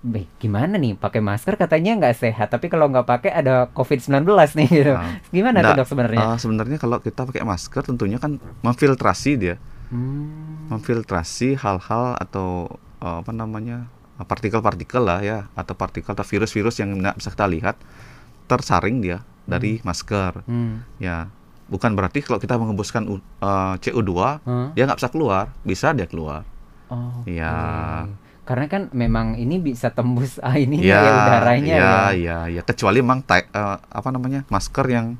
"Beh, 0.00 0.24
gimana 0.36 0.76
nih 0.76 0.92
pakai 0.94 1.20
masker 1.20 1.56
katanya 1.56 1.96
nggak 1.96 2.12
sehat 2.14 2.48
tapi 2.48 2.68
kalau 2.68 2.88
nggak 2.88 3.04
pakai 3.04 3.32
ada 3.34 3.68
COVID-19 3.70 4.24
nih 4.54 4.68
gitu. 4.70 4.92
Nah, 4.94 5.16
Gimana 5.28 5.56
tuh 5.58 5.64
nggak, 5.66 5.76
dok 5.76 5.88
sebenarnya? 5.88 6.20
uh, 6.22 6.36
sebenarnya 6.36 6.76
kalau 6.76 6.96
kita 6.98 7.20
pakai 7.22 7.42
masker 7.42 7.82
tentunya 7.84 8.16
kan 8.16 8.36
memfiltrasi 8.60 9.30
dia, 9.36 9.56
Hmm. 9.90 10.70
memfiltrasi 10.70 11.56
hal-hal 11.56 12.14
atau 12.16 12.70
uh, 12.98 13.20
apa 13.20 13.28
namanya 13.30 13.84
uh, 13.84 13.99
partikel-partikel 14.22 15.00
lah 15.00 15.20
ya 15.20 15.38
atau 15.52 15.72
partikel 15.72 16.10
atau 16.10 16.22
virus-virus 16.22 16.78
yang 16.78 16.92
nggak 16.94 17.16
bisa 17.16 17.30
kita 17.30 17.46
lihat 17.46 17.76
tersaring 18.46 19.00
dia 19.00 19.22
dari 19.42 19.78
masker 19.80 20.42
Hmm. 20.44 20.82
ya 20.96 21.30
bukan 21.66 21.94
berarti 21.94 22.20
kalau 22.20 22.36
kita 22.36 22.54
mengembuskan 22.54 23.06
U- 23.06 23.22
eh, 23.22 23.74
CO2 23.78 24.10
Hah? 24.42 24.68
dia 24.72 24.82
nggak 24.84 24.98
bisa 24.98 25.10
keluar, 25.10 25.54
bisa 25.62 25.94
dia 25.94 26.04
keluar. 26.04 26.42
Oh, 26.90 27.22
Iya. 27.22 28.10
Karena 28.42 28.66
kan 28.66 28.82
memang 28.90 29.38
ini 29.38 29.62
bisa 29.62 29.94
tembus 29.94 30.38
ah, 30.42 30.58
ini 30.58 30.82
Iya, 30.82 30.98
ya 30.98 31.12
udaranya 31.14 31.70
iya, 31.70 31.78
ya. 31.78 32.02
iya, 32.10 32.38
iya. 32.50 32.62
Kecuali 32.66 32.98
memang 32.98 33.22
eh, 33.30 33.46
apa 33.78 34.08
namanya 34.10 34.42
masker 34.50 34.86
yang 34.90 35.14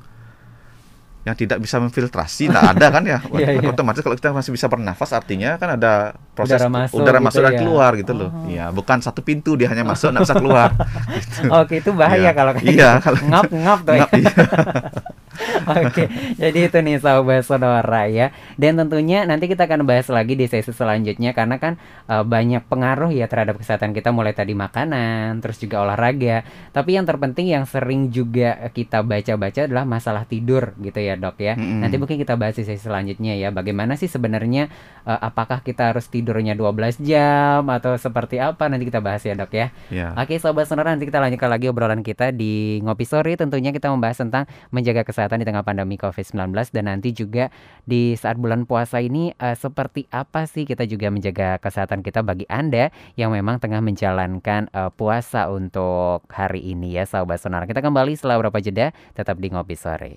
yang 1.21 1.37
tidak 1.37 1.61
bisa 1.61 1.77
memfiltrasi, 1.77 2.49
nah 2.49 2.73
ada 2.73 2.89
kan 2.89 3.05
ya. 3.05 3.21
Iya, 3.37 3.61
iya. 3.61 3.69
Otomatis 3.69 4.01
kalau 4.01 4.17
kita 4.17 4.33
masih 4.33 4.51
bisa 4.57 4.65
bernafas, 4.65 5.13
artinya 5.13 5.53
kan 5.61 5.77
ada 5.77 6.17
proses 6.33 6.57
Udara 6.57 6.69
masuk 6.69 6.97
udara 6.97 7.17
gitu 7.21 7.25
masuk 7.29 7.41
dan 7.45 7.53
ya. 7.53 7.59
keluar 7.61 7.91
gitu 7.93 8.13
loh. 8.17 8.29
Oh. 8.33 8.49
Iya, 8.49 8.65
bukan 8.73 8.97
satu 8.99 9.21
pintu 9.21 9.53
dia 9.53 9.69
hanya 9.69 9.85
masuk 9.85 10.09
nggak 10.09 10.25
bisa 10.25 10.35
keluar. 10.41 10.69
gitu. 11.13 11.39
Oke, 11.61 11.73
itu 11.77 11.93
bahaya 11.93 12.25
Iya. 12.25 12.31
kalau 12.33 12.51
kayak 12.57 12.65
Iya, 12.65 12.89
gitu. 12.97 13.03
kalau- 13.05 13.21
ngap-ngap 13.29 13.79
tuh 13.85 13.93
ya. 13.93 13.99
Ngap, 14.01 14.09
iya. 14.17 14.33
Oke, 15.87 16.05
jadi 16.37 16.59
itu 16.67 16.77
nih 16.83 16.97
sahabat 17.01 17.47
sonora 17.47 18.05
ya. 18.11 18.35
Dan 18.59 18.77
tentunya 18.77 19.23
nanti 19.23 19.47
kita 19.47 19.65
akan 19.65 19.87
bahas 19.87 20.11
lagi 20.11 20.35
di 20.35 20.45
sesi 20.45 20.69
selanjutnya 20.69 21.31
karena 21.31 21.57
kan 21.57 21.79
eh, 22.09 22.23
banyak 22.23 22.65
pengaruh 22.67 23.09
ya 23.13 23.25
terhadap 23.31 23.57
kesehatan 23.57 23.95
kita 23.95 24.11
mulai 24.11 24.35
tadi 24.35 24.51
makanan, 24.51 25.39
terus 25.39 25.57
juga 25.61 25.81
olahraga. 25.81 26.43
Tapi 26.75 26.99
yang 26.99 27.05
terpenting 27.07 27.49
yang 27.49 27.65
sering 27.65 28.11
juga 28.11 28.69
kita 28.75 29.01
baca-baca 29.01 29.65
adalah 29.65 29.85
masalah 29.87 30.27
tidur 30.27 30.75
gitu 30.83 30.99
ya, 30.99 31.15
Dok 31.15 31.37
ya. 31.39 31.53
Mm-mm. 31.55 31.81
Nanti 31.85 31.95
mungkin 31.97 32.17
kita 32.19 32.35
bahas 32.35 32.59
di 32.59 32.67
sesi 32.67 32.83
selanjutnya 32.83 33.37
ya. 33.39 33.49
Bagaimana 33.49 33.95
sih 33.95 34.11
sebenarnya 34.11 34.67
eh, 35.07 35.19
apakah 35.21 35.63
kita 35.63 35.95
harus 35.95 36.11
tidurnya 36.11 36.53
12 36.53 37.01
jam 37.01 37.65
atau 37.69 37.95
seperti 37.95 38.41
apa? 38.41 38.67
Nanti 38.67 38.89
kita 38.89 38.99
bahas 38.99 39.23
ya, 39.23 39.33
Dok 39.37 39.51
ya. 39.53 39.67
Iya. 39.89 40.13
Oke 40.17 40.41
sobat 40.41 40.65
sonora 40.67 40.93
nanti 40.93 41.07
kita 41.07 41.21
lanjutkan 41.21 41.49
lagi 41.51 41.65
obrolan 41.69 42.01
kita 42.01 42.31
di 42.33 42.79
Ngopi 42.81 43.05
Sore 43.05 43.33
tentunya 43.35 43.69
kita 43.69 43.91
membahas 43.91 44.17
tentang 44.21 44.43
menjaga 44.71 45.05
kesehatan 45.05 45.43
di 45.43 45.45
tengah 45.51 45.67
pandemi 45.67 45.99
COVID-19 45.99 46.55
dan 46.71 46.87
nanti 46.87 47.11
juga 47.11 47.51
di 47.83 48.15
saat 48.15 48.39
bulan 48.39 48.63
puasa 48.63 49.03
ini 49.03 49.35
eh, 49.35 49.53
seperti 49.59 50.07
apa 50.07 50.47
sih 50.47 50.63
kita 50.63 50.87
juga 50.87 51.11
menjaga 51.11 51.59
kesehatan 51.59 51.99
kita 51.99 52.23
bagi 52.23 52.47
Anda 52.47 52.95
yang 53.19 53.35
memang 53.35 53.59
tengah 53.59 53.83
menjalankan 53.83 54.71
eh, 54.71 54.91
puasa 54.95 55.51
untuk 55.51 56.23
hari 56.31 56.71
ini 56.71 56.95
ya 56.95 57.03
sahabat 57.03 57.43
sonora. 57.43 57.67
Kita 57.67 57.83
kembali 57.83 58.15
setelah 58.15 58.39
beberapa 58.39 58.63
jeda 58.63 58.95
tetap 59.11 59.35
di 59.43 59.51
Ngopi 59.51 59.75
Sore. 59.75 60.15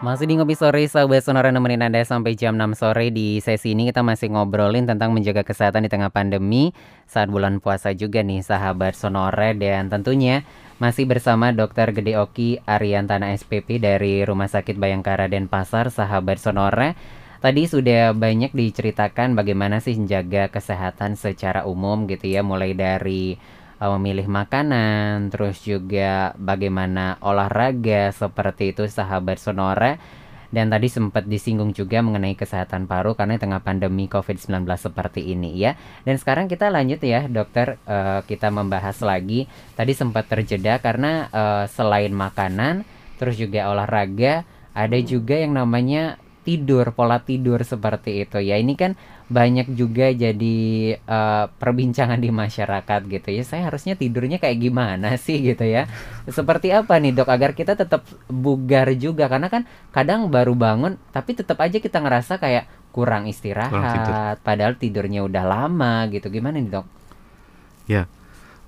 Masih 0.00 0.24
di 0.24 0.40
Ngopi 0.40 0.56
Sore, 0.56 0.80
sahabat 0.88 1.20
Sonora 1.20 1.52
nemenin 1.52 1.84
Anda 1.84 2.00
sampai 2.00 2.32
jam 2.32 2.56
6 2.56 2.72
sore 2.72 3.12
di 3.12 3.36
sesi 3.44 3.76
ini 3.76 3.92
kita 3.92 4.00
masih 4.00 4.32
ngobrolin 4.32 4.88
tentang 4.88 5.12
menjaga 5.12 5.44
kesehatan 5.44 5.84
di 5.84 5.92
tengah 5.92 6.08
pandemi 6.08 6.72
saat 7.04 7.28
bulan 7.28 7.60
puasa 7.60 7.92
juga 7.92 8.24
nih 8.24 8.40
sahabat 8.40 8.96
Sonora 8.96 9.52
dan 9.52 9.92
tentunya 9.92 10.48
masih 10.80 11.04
bersama 11.04 11.52
Dr. 11.52 11.92
Gede 11.92 12.16
Oki 12.16 12.64
Ariantana 12.64 13.36
SPP 13.36 13.76
dari 13.76 14.24
Rumah 14.24 14.48
Sakit 14.48 14.80
Bayangkara 14.80 15.28
Denpasar 15.28 15.92
sahabat 15.92 16.40
Sonora. 16.40 16.96
Tadi 17.44 17.68
sudah 17.68 18.16
banyak 18.16 18.56
diceritakan 18.56 19.36
bagaimana 19.36 19.84
sih 19.84 20.00
menjaga 20.00 20.48
kesehatan 20.48 21.20
secara 21.20 21.68
umum 21.68 22.08
gitu 22.08 22.24
ya 22.24 22.40
mulai 22.40 22.72
dari 22.72 23.36
memilih 23.80 24.28
makanan, 24.28 25.32
terus 25.32 25.64
juga 25.64 26.36
bagaimana 26.36 27.16
olahraga 27.24 28.12
seperti 28.12 28.76
itu 28.76 28.84
sahabat 28.84 29.40
Sonora. 29.40 29.96
Dan 30.50 30.66
tadi 30.66 30.90
sempat 30.90 31.30
disinggung 31.30 31.70
juga 31.70 32.02
mengenai 32.02 32.34
kesehatan 32.34 32.90
paru 32.90 33.14
karena 33.14 33.38
di 33.38 33.42
tengah 33.46 33.62
pandemi 33.62 34.10
COVID-19 34.10 34.66
seperti 34.74 35.30
ini 35.30 35.54
ya. 35.54 35.78
Dan 36.02 36.18
sekarang 36.18 36.50
kita 36.50 36.74
lanjut 36.74 36.98
ya 37.06 37.30
dokter, 37.30 37.78
Eh, 37.86 38.20
kita 38.26 38.50
membahas 38.50 38.98
lagi. 39.02 39.46
Tadi 39.78 39.92
sempat 39.94 40.26
terjeda 40.26 40.82
karena 40.82 41.30
eh, 41.30 41.64
selain 41.70 42.10
makanan, 42.10 42.82
terus 43.18 43.38
juga 43.38 43.70
olahraga, 43.70 44.42
ada 44.74 44.98
juga 45.02 45.38
yang 45.38 45.54
namanya 45.54 46.18
tidur, 46.40 46.96
pola 46.96 47.20
tidur 47.20 47.60
seperti 47.60 48.24
itu 48.24 48.40
ya. 48.40 48.56
Ini 48.56 48.74
kan 48.74 48.96
banyak 49.30 49.78
juga 49.78 50.10
jadi 50.10 50.58
eh, 50.98 51.44
perbincangan 51.46 52.18
di 52.18 52.30
masyarakat 52.34 53.00
gitu 53.06 53.28
ya. 53.30 53.42
Saya 53.46 53.70
harusnya 53.70 53.94
tidurnya 53.94 54.42
kayak 54.42 54.58
gimana 54.58 55.14
sih 55.20 55.38
gitu 55.38 55.62
ya. 55.62 55.86
Seperti 56.26 56.74
apa 56.74 56.98
nih 56.98 57.14
dok 57.14 57.30
agar 57.30 57.52
kita 57.54 57.78
tetap 57.78 58.02
bugar 58.26 58.90
juga 58.96 59.30
karena 59.30 59.46
kan 59.52 59.62
kadang 59.94 60.26
baru 60.32 60.56
bangun 60.58 60.98
tapi 61.14 61.38
tetap 61.38 61.60
aja 61.62 61.78
kita 61.78 62.02
ngerasa 62.02 62.42
kayak 62.42 62.66
kurang 62.90 63.30
istirahat 63.30 64.42
padahal 64.42 64.74
tidurnya 64.74 65.22
udah 65.22 65.44
lama 65.46 66.08
gitu. 66.10 66.26
Gimana 66.26 66.58
nih 66.58 66.72
dok? 66.80 66.86
Ya, 67.86 68.10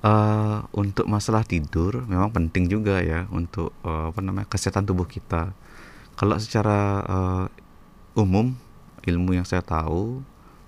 eh, 0.06 0.58
untuk 0.76 1.10
masalah 1.10 1.42
tidur 1.42 2.06
memang 2.06 2.30
penting 2.30 2.70
juga 2.70 3.02
ya 3.02 3.26
untuk 3.34 3.74
eh, 3.82 4.14
apa 4.14 4.20
namanya 4.22 4.46
kesehatan 4.46 4.86
tubuh 4.86 5.10
kita. 5.10 5.50
Kalau 6.12 6.36
secara 6.38 7.02
umum 8.14 8.54
ilmu 9.02 9.34
yang 9.34 9.46
saya 9.46 9.64
tahu 9.64 10.22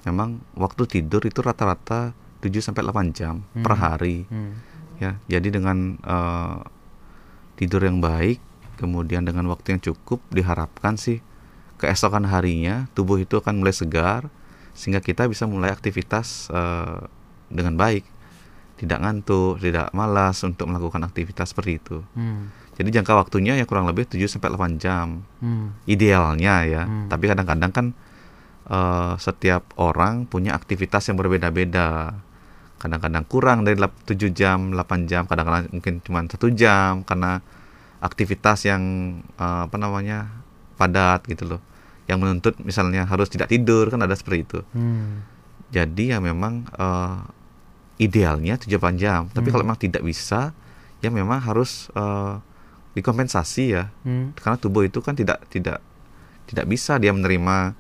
memang 0.04 0.42
waktu 0.54 0.84
tidur 0.84 1.24
itu 1.24 1.40
rata-rata 1.40 2.12
7 2.40 2.60
sampai 2.60 2.84
8 2.84 3.16
jam 3.16 3.40
per 3.56 3.72
Hmm. 3.72 3.80
hari 3.80 4.16
Hmm. 4.28 4.52
ya. 4.98 5.16
Jadi 5.28 5.48
dengan 5.54 5.96
eh, 5.96 6.56
tidur 7.56 7.80
yang 7.80 8.02
baik, 8.02 8.40
kemudian 8.76 9.24
dengan 9.24 9.46
waktu 9.48 9.76
yang 9.76 9.82
cukup 9.82 10.20
diharapkan 10.28 10.98
sih 10.98 11.22
keesokan 11.78 12.26
harinya 12.26 12.86
tubuh 12.92 13.18
itu 13.18 13.38
akan 13.38 13.60
mulai 13.60 13.74
segar 13.74 14.28
sehingga 14.74 14.98
kita 14.98 15.24
bisa 15.30 15.46
mulai 15.46 15.70
aktivitas 15.70 16.50
eh, 16.52 17.00
dengan 17.48 17.76
baik. 17.76 18.04
Tidak 18.74 18.98
ngantuk, 18.98 19.62
tidak 19.62 19.94
malas 19.94 20.42
untuk 20.42 20.66
melakukan 20.66 21.06
aktivitas 21.06 21.54
seperti 21.54 21.78
itu. 21.78 22.02
Hmm. 22.12 22.50
Jadi 22.75 22.90
jangka 22.90 23.14
waktunya 23.14 23.54
ya 23.54 23.64
kurang 23.64 23.87
lebih 23.87 24.04
7 24.04 24.26
sampai 24.26 24.50
8 24.50 24.76
jam 24.76 25.23
Hmm. 25.38 25.78
idealnya 25.85 26.54
ya. 26.64 26.83
Hmm. 26.85 27.07
Tapi 27.07 27.25
kadang-kadang 27.26 27.71
kan 27.71 27.87
eh, 28.64 29.12
setiap 29.19 29.76
orang 29.76 30.25
punya 30.25 30.52
aktivitas 30.52 31.07
yang 31.07 31.14
berbeda-beda. 31.14 32.16
Kadang-kadang 32.78 33.25
kurang 33.25 33.59
dari 33.62 33.76
7 33.76 34.00
jam, 34.31 34.73
8 34.73 35.04
jam, 35.04 35.25
kadang-kadang 35.25 35.69
mungkin 35.71 36.00
cuma 36.00 36.25
satu 36.25 36.49
jam 36.49 37.00
karena 37.02 37.45
aktivitas 38.00 38.64
yang 38.64 38.83
eh, 39.31 39.61
apa 39.64 39.76
namanya 39.76 40.33
padat 40.75 41.23
gitu 41.25 41.45
loh. 41.47 41.61
Yang 42.04 42.19
menuntut 42.19 42.54
misalnya 42.59 43.04
harus 43.04 43.28
tidak 43.28 43.49
tidur 43.49 43.87
kan 43.87 44.00
ada 44.00 44.12
seperti 44.12 44.38
itu. 44.43 44.59
Hmm. 44.73 45.23
Jadi 45.69 46.11
ya 46.11 46.19
memang 46.19 46.64
eh, 46.71 47.16
idealnya 47.99 48.57
7-8 48.57 48.97
jam. 48.97 49.21
Tapi 49.28 49.45
Hmm. 49.45 49.52
kalau 49.52 49.62
memang 49.62 49.78
tidak 49.78 50.02
bisa, 50.02 50.50
ya 50.99 51.09
memang 51.09 51.38
harus 51.38 51.93
eh, 51.93 52.35
dikompensasi 52.94 53.64
ya 53.68 53.90
Hmm. 54.02 54.32
karena 54.34 54.56
tubuh 54.56 54.82
itu 54.82 54.98
kan 54.98 55.12
tidak 55.12 55.42
tidak 55.50 55.82
tidak 56.46 56.64
bisa 56.64 56.96
dia 56.96 57.10
menerima 57.10 57.74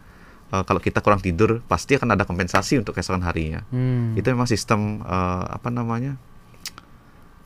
eh, 0.50 0.62
kalau 0.62 0.78
kita 0.78 0.98
kurang 0.98 1.18
tidur 1.18 1.62
pasti 1.64 1.94
akan 1.94 2.12
ada 2.12 2.22
kompensasi 2.22 2.76
untuk 2.76 2.92
keesokan 2.92 3.22
harinya 3.22 3.62
Hmm. 3.70 4.14
itu 4.14 4.26
memang 4.26 4.46
sistem 4.46 5.00
eh, 5.00 5.44
apa 5.48 5.70
namanya 5.70 6.18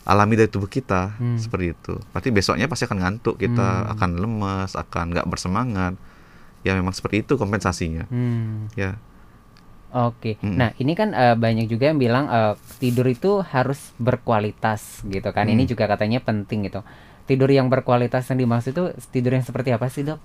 alami 0.05 0.35
dari 0.35 0.49
tubuh 0.49 0.67
kita 0.67 1.13
Hmm. 1.15 1.37
seperti 1.37 1.67
itu 1.71 1.95
berarti 2.11 2.29
besoknya 2.31 2.65
pasti 2.65 2.89
akan 2.89 2.99
ngantuk 2.99 3.37
kita 3.37 3.69
Hmm. 3.85 3.93
akan 3.93 4.11
lemas 4.17 4.73
akan 4.73 5.05
nggak 5.13 5.29
bersemangat 5.29 5.95
ya 6.65 6.73
memang 6.73 6.91
seperti 6.91 7.23
itu 7.23 7.37
kompensasinya 7.37 8.09
Hmm. 8.09 8.73
ya 8.75 8.97
Oke, 9.89 10.37
Mm. 10.39 10.53
nah 10.53 10.71
ini 10.77 10.93
kan 10.93 11.17
eh, 11.17 11.33
banyak 11.33 11.65
juga 11.65 11.89
yang 11.89 11.97
bilang 11.97 12.29
eh, 12.29 12.53
tidur 12.77 13.09
itu 13.09 13.41
harus 13.41 13.97
berkualitas 13.97 15.01
gitu 15.03 15.33
kan. 15.33 15.49
Ini 15.49 15.65
Mm. 15.65 15.71
juga 15.73 15.89
katanya 15.89 16.21
penting 16.21 16.69
gitu. 16.69 16.85
Tidur 17.29 17.47
yang 17.47 17.69
berkualitas 17.69 18.25
yang 18.27 18.41
dimaksud 18.41 18.73
itu 18.73 18.85
tidur 19.07 19.37
yang 19.37 19.45
seperti 19.45 19.71
apa 19.71 19.87
sih 19.87 20.03
dok? 20.03 20.17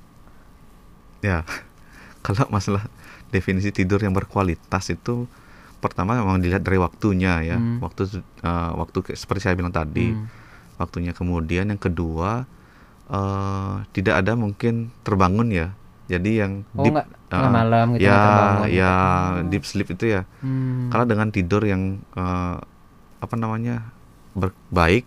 ya 1.19 1.43
kalau 2.25 2.48
masalah 2.50 2.83
definisi 3.29 3.72
tidur 3.72 4.00
yang 4.00 4.12
berkualitas 4.12 4.88
itu 4.89 5.27
pertama 5.79 6.15
memang 6.15 6.39
dilihat 6.39 6.63
dari 6.63 6.79
waktunya 6.79 7.43
ya 7.43 7.57
Hmm. 7.60 7.79
waktu 7.79 8.07
eh, 8.39 8.72
waktu 8.74 9.15
seperti 9.15 9.41
saya 9.43 9.55
bilang 9.55 9.72
tadi 9.72 10.12
Hmm. 10.12 10.27
waktunya 10.75 11.12
kemudian 11.12 11.67
yang 11.67 11.77
kedua 11.77 12.48
eh 13.05 13.75
tidak 13.91 14.24
ada 14.24 14.36
mungkin 14.36 14.91
terbangun 15.03 15.51
ya 15.51 15.67
jadi 16.07 16.48
yang 16.48 16.63
Oh 16.72 16.83
deep 16.83 16.93
nggak 16.93 17.07
tengah 17.27 17.51
malam 17.51 17.86
gitu 17.95 18.03
ya 18.05 18.15
terbangun 18.17 18.63
gitu. 18.63 18.79
ya 18.79 18.93
Oh. 18.95 19.43
deep 19.48 19.63
sleep 19.63 19.88
itu 19.89 20.05
ya 20.10 20.22
Hmm. 20.39 20.88
karena 20.88 21.05
dengan 21.05 21.27
tidur 21.29 21.62
yang 21.63 21.81
eh, 22.15 22.55
apa 23.19 23.36
namanya 23.36 23.91
baik 24.69 25.03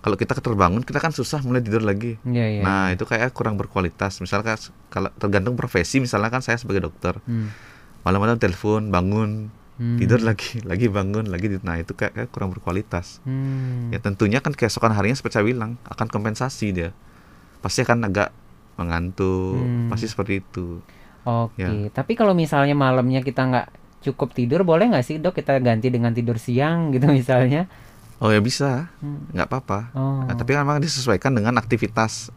kalau 0.00 0.16
kita 0.16 0.32
keterbangun 0.32 0.80
kita 0.80 0.96
kan 0.96 1.10
susah 1.10 1.40
mulai 1.40 1.60
tidur 1.60 1.80
lagi 1.80 2.16
Iya, 2.22 2.46
iya, 2.50 2.60
nah 2.60 2.88
iya. 2.88 2.96
itu 2.96 3.04
kayak 3.04 3.30
kurang 3.30 3.54
berkualitas 3.54 4.16
misalkan 4.18 4.56
kalau 4.88 5.12
tergantung 5.14 5.54
profesi 5.54 5.98
misalnya 5.98 6.28
kan 6.28 6.40
saya 6.40 6.56
sebagai 6.56 6.80
dokter 6.82 7.20
Hmm. 7.22 7.52
malam-malam 8.00 8.36
telepon 8.36 8.88
bangun 8.88 9.52
Hmm. 9.76 9.96
tidur 9.96 10.20
lagi 10.20 10.60
lagi 10.70 10.88
bangun 10.88 11.24
lagi 11.26 11.56
nah 11.60 11.76
itu 11.76 11.92
kayak, 11.92 12.12
kayak 12.12 12.28
kurang 12.28 12.48
berkualitas 12.48 13.20
Hmm. 13.22 13.88
ya 13.88 13.98
tentunya 13.98 14.38
kan 14.38 14.52
keesokan 14.52 14.90
harinya 14.90 15.14
seperti 15.14 15.36
saya 15.36 15.46
bilang 15.46 15.76
akan 15.84 16.06
kompensasi 16.06 16.66
dia 16.70 16.90
pasti 17.60 17.80
akan 17.80 18.04
agak 18.04 18.32
mengantuk 18.76 19.60
Hmm. 19.60 19.88
pasti 19.88 20.06
seperti 20.06 20.40
itu 20.40 20.80
Oke, 21.20 21.60
Ya. 21.60 21.68
tapi 21.92 22.16
kalau 22.16 22.32
misalnya 22.32 22.72
malamnya 22.72 23.20
kita 23.20 23.44
nggak 23.44 23.66
cukup 24.00 24.32
tidur 24.32 24.64
boleh 24.64 24.88
nggak 24.88 25.04
sih 25.04 25.16
dok 25.16 25.36
kita 25.36 25.60
ganti 25.60 25.92
dengan 25.92 26.16
tidur 26.16 26.40
siang 26.40 26.88
gitu 26.90 27.04
misalnya? 27.12 27.68
Oh 28.20 28.28
ya 28.28 28.38
bisa, 28.38 28.92
Hmm. 29.00 29.32
nggak 29.32 29.48
apa-apa. 29.48 29.78
Oh. 29.92 30.22
Nah, 30.22 30.34
tapi 30.34 30.52
kan 30.52 30.62
memang 30.62 30.78
disesuaikan 30.78 31.32
dengan 31.32 31.56
aktivitas 31.56 32.28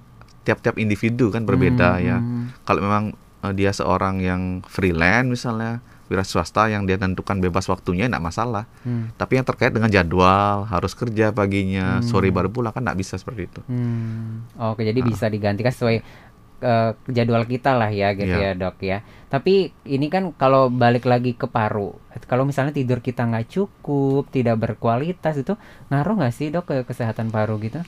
tiap-tiap 0.41 0.75
individu 0.75 1.27
kan 1.27 1.43
berbeda 1.43 1.89
Hmm, 1.93 2.01
ya. 2.01 2.17
hmm. 2.17 2.43
Kalau 2.63 2.79
memang 2.79 3.03
eh, 3.41 3.51
dia 3.51 3.69
seorang 3.69 4.17
yang 4.17 4.41
freelance 4.63 5.27
misalnya, 5.29 5.83
wira 6.05 6.23
swasta 6.23 6.65
yang 6.65 6.83
dia 6.83 6.95
tentukan 6.95 7.35
bebas 7.37 7.67
waktunya 7.67 8.07
nggak 8.07 8.23
masalah. 8.23 8.63
Hmm. 8.81 9.11
Tapi 9.13 9.35
yang 9.35 9.43
terkait 9.43 9.69
dengan 9.69 9.87
jadwal, 9.89 10.63
harus 10.65 10.91
kerja 10.93 11.31
paginya, 11.31 11.99
Hmm. 11.99 12.05
sore 12.05 12.27
baru 12.29 12.47
pulang 12.47 12.71
kan 12.71 12.79
nggak 12.81 12.95
bisa 12.97 13.15
seperti 13.15 13.41
itu. 13.45 13.59
Hmm. 13.65 14.47
Oke, 14.55 14.83
jadi 14.83 14.95
Ah. 14.97 15.05
bisa 15.05 15.27
digantikan 15.27 15.69
sesuai 15.69 15.99
eh, 16.63 16.91
jadwal 17.12 17.43
kita 17.43 17.75
lah 17.75 17.91
ya 17.91 18.15
gitu 18.15 18.32
ya 18.34 18.51
Iya. 18.55 18.60
dok 18.60 18.77
ya. 18.82 18.98
Tapi 19.27 19.53
ini 19.86 20.08
kan 20.13 20.32
kalau 20.34 20.70
balik 20.70 21.03
lagi 21.03 21.34
ke 21.34 21.50
paru, 21.50 21.98
kalau 22.29 22.46
misalnya 22.46 22.72
tidur 22.72 23.01
kita 23.01 23.25
nggak 23.25 23.50
cukup, 23.50 24.29
tidak 24.29 24.55
berkualitas 24.62 25.36
itu 25.36 25.53
ngaruh 25.89 26.15
nggak 26.22 26.34
sih 26.34 26.48
dok 26.50 26.65
ke 26.70 26.75
kesehatan 26.86 27.27
paru 27.29 27.58
gitu? 27.60 27.82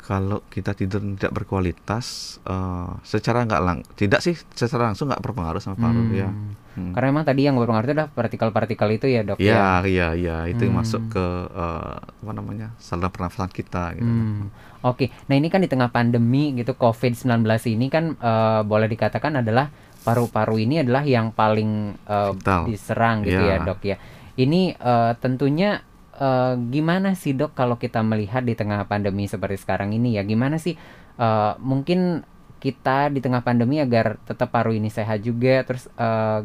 Kalau 0.00 0.40
kita 0.46 0.72
tidur 0.72 1.04
tidak 1.14 1.30
berkualitas, 1.30 2.06
eh, 2.42 2.90
secara 3.02 3.44
nggak 3.44 3.62
lang, 3.62 3.78
tidak 3.94 4.18
sih 4.18 4.34
secara 4.50 4.88
langsung 4.88 5.06
nggak 5.06 5.20
berpengaruh 5.20 5.58
sama 5.58 5.76
paru 5.76 6.00
Hmm. 6.00 6.14
ya. 6.14 6.28
Hmm. 6.70 6.92
Karena 6.92 7.06
memang 7.08 7.24
tadi 7.24 7.42
yang 7.42 7.54
berpengaruh 7.54 7.84
itu 7.84 7.94
adalah 7.94 8.08
partikel-partikel 8.08 8.88
itu 8.92 9.06
ya 9.06 9.20
dok 9.22 9.36
Iya, 9.36 9.84
iya, 9.84 10.08
iya, 10.14 10.36
itu 10.46 10.62
yang 10.62 10.72
Hmm. 10.72 10.82
masuk 10.82 11.02
ke 11.08 11.24
eh, 11.46 11.94
apa 12.00 12.32
namanya 12.32 12.72
saluran 12.76 13.08
pernafasan 13.08 13.50
kita 13.50 13.92
gitu. 13.94 14.06
Hmm. 14.06 14.48
Oke, 14.80 15.12
nah 15.26 15.34
ini 15.34 15.46
kan 15.46 15.60
di 15.60 15.68
tengah 15.68 15.88
pandemi 15.88 16.54
gitu 16.54 16.72
COVID-19 16.72 17.44
ini 17.68 17.86
kan 17.86 18.16
eh, 18.16 18.60
boleh 18.62 18.88
dikatakan 18.88 19.36
adalah 19.36 19.68
paru-paru 20.00 20.56
ini 20.58 20.80
adalah 20.80 21.04
yang 21.04 21.28
paling 21.30 21.92
Vital. 22.08 22.64
diserang 22.64 23.20
gitu 23.22 23.36
ya 23.38 23.56
Ya. 23.56 23.62
dok 23.62 23.80
ya. 23.84 23.96
Ini 24.34 24.60
eh, 24.72 25.12
tentunya 25.16 25.84
eh, 26.20 26.54
gimana 26.68 27.16
sih 27.16 27.32
dok 27.32 27.56
kalau 27.56 27.74
kita 27.74 28.04
melihat 28.04 28.44
di 28.44 28.52
tengah 28.52 28.84
pandemi 28.84 29.24
seperti 29.24 29.56
sekarang 29.56 29.90
ini 29.90 30.14
ya 30.14 30.22
gimana 30.22 30.56
sih 30.56 30.76
eh, 31.16 31.52
mungkin 31.58 32.22
kita 32.60 33.08
di 33.08 33.18
tengah 33.18 33.40
pandemi 33.40 33.80
agar 33.80 34.20
tetap 34.22 34.52
paru 34.52 34.70
ini 34.70 34.92
sehat 34.92 35.24
juga 35.24 35.64
terus 35.64 35.88
eh, 35.90 36.40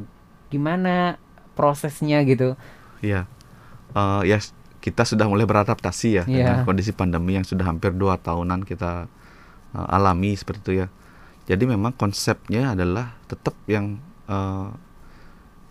gimana 0.48 1.20
prosesnya 1.53 2.24
gitu? 2.24 2.55
Iya, 3.00 3.27
Eh, 3.91 4.22
ya 4.27 4.39
kita 4.79 5.08
sudah 5.08 5.24
mulai 5.25 5.48
beradaptasi 5.48 6.08
ya 6.12 6.24
Iya. 6.27 6.46
dengan 6.51 6.58
kondisi 6.63 6.91
pandemi 6.91 7.34
yang 7.34 7.48
sudah 7.48 7.63
hampir 7.63 7.91
dua 7.91 8.15
tahunan 8.15 8.63
kita 8.63 9.08
eh, 9.72 9.88
alami 9.91 10.36
seperti 10.36 10.60
itu 10.62 10.74
ya. 10.84 10.88
Jadi 11.46 11.63
memang 11.63 11.94
konsepnya 11.94 12.74
adalah 12.74 13.15
tetap 13.25 13.55
yang 13.67 14.00
eh, 14.27 14.67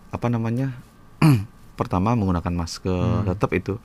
apa 0.09 0.27
namanya 0.27 0.73
pertama 1.79 2.13
menggunakan 2.13 2.53
masker, 2.55 3.25
Hmm. 3.25 3.29
tetap 3.29 3.51
itu 3.51 3.77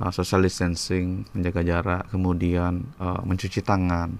eh, 0.00 0.10
social 0.10 0.40
distancing, 0.40 1.28
menjaga 1.30 1.60
jarak, 1.60 2.02
kemudian 2.08 2.88
eh, 2.96 3.20
mencuci 3.22 3.60
tangan, 3.60 4.16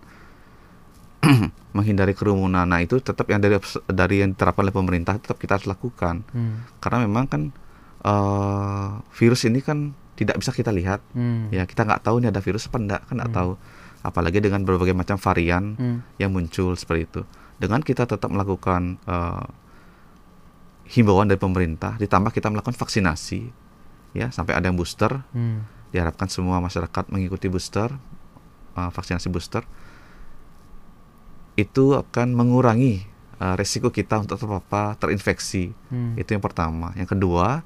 menghindari 1.77 2.13
kerumunan. 2.13 2.65
Nah 2.65 2.81
itu 2.81 2.97
tetap 2.99 3.29
yang 3.29 3.41
dari 3.41 3.57
dari 3.87 4.17
yang 4.21 4.33
diterapkan 4.33 4.65
oleh 4.65 4.75
pemerintah 4.75 5.17
tetap 5.17 5.37
kita 5.37 5.57
harus 5.57 5.67
lakukan 5.67 6.25
Hmm. 6.31 6.65
karena 6.79 7.05
memang 7.05 7.25
kan 7.27 7.43
eh, 8.01 8.89
virus 9.13 9.45
ini 9.45 9.61
kan 9.61 9.93
tidak 10.17 10.41
bisa 10.41 10.53
kita 10.53 10.69
lihat 10.71 11.01
Hmm. 11.13 11.49
ya 11.49 11.65
kita 11.65 11.85
nggak 11.85 12.01
tahu 12.01 12.21
ini 12.21 12.29
ada 12.29 12.41
virus 12.41 12.69
apa 12.69 12.77
enggak 12.77 13.03
kan 13.05 13.15
nggak 13.21 13.33
Hmm. 13.33 13.41
tahu 13.41 13.51
apalagi 14.01 14.41
dengan 14.41 14.65
berbagai 14.65 14.97
macam 14.97 15.17
varian 15.17 15.77
Hmm. 15.77 15.99
yang 16.17 16.33
muncul 16.33 16.73
seperti 16.73 17.05
itu 17.05 17.21
dengan 17.57 17.81
kita 17.81 18.09
tetap 18.09 18.29
melakukan 18.29 18.97
eh, 19.05 19.45
himbauan 20.91 21.29
dari 21.29 21.37
pemerintah 21.37 21.95
ditambah 21.97 22.33
kita 22.33 22.49
melakukan 22.49 22.75
vaksinasi 22.75 23.53
ya 24.13 24.29
sampai 24.35 24.59
ada 24.59 24.67
yang 24.67 24.77
booster 24.79 25.23
Hmm. 25.31 25.67
diharapkan 25.91 26.31
semua 26.31 26.63
masyarakat 26.63 27.11
mengikuti 27.11 27.51
booster 27.51 27.91
eh, 28.79 28.91
vaksinasi 28.91 29.27
booster 29.31 29.67
itu 31.59 31.95
akan 31.99 32.33
mengurangi 32.33 33.05
eh, 33.41 33.55
resiko 33.57 33.89
kita 33.89 34.21
untuk 34.21 34.37
terpapar 34.37 34.97
terinfeksi 35.01 35.73
Hmm. 35.89 36.15
itu 36.17 36.37
yang 36.37 36.45
pertama. 36.45 36.93
Yang 36.97 37.17
kedua, 37.17 37.65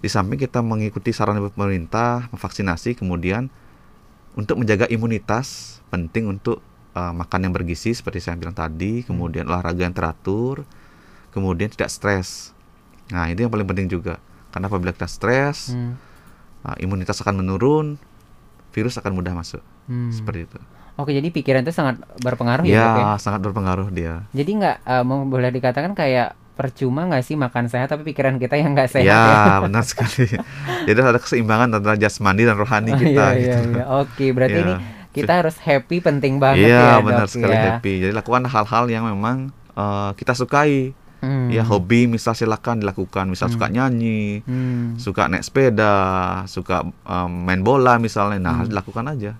di 0.00 0.08
samping 0.08 0.40
kita 0.40 0.60
mengikuti 0.60 1.12
saran 1.12 1.40
pemerintah, 1.52 2.28
memvaksinasi, 2.32 2.96
kemudian 2.96 3.48
untuk 4.36 4.60
menjaga 4.60 4.84
imunitas 4.92 5.80
penting 5.88 6.28
untuk 6.28 6.60
uh, 6.92 7.12
makan 7.16 7.48
yang 7.48 7.52
bergizi 7.56 7.96
seperti 7.96 8.20
saya 8.20 8.36
bilang 8.36 8.52
tadi, 8.52 9.00
kemudian 9.00 9.48
olahraga 9.48 9.88
yang 9.88 9.96
teratur, 9.96 10.68
kemudian 11.32 11.72
tidak 11.72 11.88
stres. 11.88 12.52
Nah, 13.08 13.32
itu 13.32 13.44
yang 13.44 13.52
paling 13.52 13.64
penting 13.64 13.88
juga. 13.88 14.20
Karena 14.56 14.66
apabila 14.66 14.88
kita 14.90 15.04
stres, 15.04 15.68
Hmm. 15.68 16.00
uh, 16.62 16.76
imunitas 16.80 17.20
akan 17.20 17.36
menurun, 17.36 18.00
virus 18.72 18.96
akan 18.96 19.12
mudah 19.12 19.32
masuk. 19.32 19.60
Hmm. 19.84 20.08
Seperti 20.08 20.48
itu. 20.48 20.58
Oke, 20.96 21.12
jadi 21.12 21.28
pikiran 21.28 21.60
itu 21.60 21.70
sangat 21.70 22.00
berpengaruh 22.18 22.64
ya, 22.64 22.72
ya? 22.72 22.88
Ya, 22.96 23.10
sangat 23.16 23.44
berpengaruh 23.44 23.92
dia. 23.92 24.24
Jadi 24.32 24.50
nggak 24.56 24.76
mau 25.02 25.20
boleh 25.22 25.52
dikatakan 25.52 25.92
kayak 25.92 26.32
percuma 26.56 27.04
nggak 27.04 27.20
sih 27.20 27.36
makan 27.36 27.68
sehat 27.68 27.92
tapi 27.92 28.00
pikiran 28.02 28.40
kita 28.40 28.56
yang 28.56 28.72
nggak 28.72 28.88
sehat 28.90 29.04
ya, 29.04 29.12
ya? 29.12 29.60
benar 29.68 29.84
sekali. 29.84 30.24
Jadi 30.82 30.96
ada 30.96 31.20
keseimbangan 31.20 31.68
antara 31.70 32.00
jasmani 32.00 32.42
dan 32.42 32.56
rohani 32.56 32.90
Oh, 32.90 32.96
kita 32.96 33.24
iya, 33.30 33.60
gitu. 33.60 33.68
iya, 33.68 33.76
iya. 33.76 33.84
Oke, 33.94 34.26
berarti 34.32 34.56
Ya. 34.56 34.64
ini 34.64 34.74
kita 35.12 35.32
harus 35.36 35.56
happy 35.58 36.00
penting 36.00 36.40
banget 36.40 36.64
Iya 36.64 36.80
ya, 36.80 37.04
benar 37.04 37.24
dok 37.24 37.30
sekali 37.30 37.52
ya. 37.52 37.64
happy. 37.76 37.92
Jadi 38.00 38.12
lakukan 38.12 38.42
hal-hal 38.46 38.84
yang 38.88 39.04
memang 39.04 39.36
eh, 39.74 40.10
kita 40.16 40.32
sukai. 40.32 40.96
Hmm. 41.26 41.50
Ya 41.50 41.66
hobi 41.66 42.06
misal 42.06 42.32
silakan 42.32 42.78
dilakukan. 42.78 43.26
Misal 43.26 43.50
suka 43.50 43.66
nyanyi, 43.66 44.46
Hmm. 44.46 44.94
suka 44.94 45.26
naik 45.26 45.42
sepeda, 45.42 45.98
suka 46.46 46.86
eh, 46.86 47.26
main 47.28 47.60
bola 47.60 47.98
misalnya. 47.98 48.38
Nah 48.38 48.62
Hmm. 48.62 48.70
dilakukan 48.70 49.10
aja. 49.10 49.34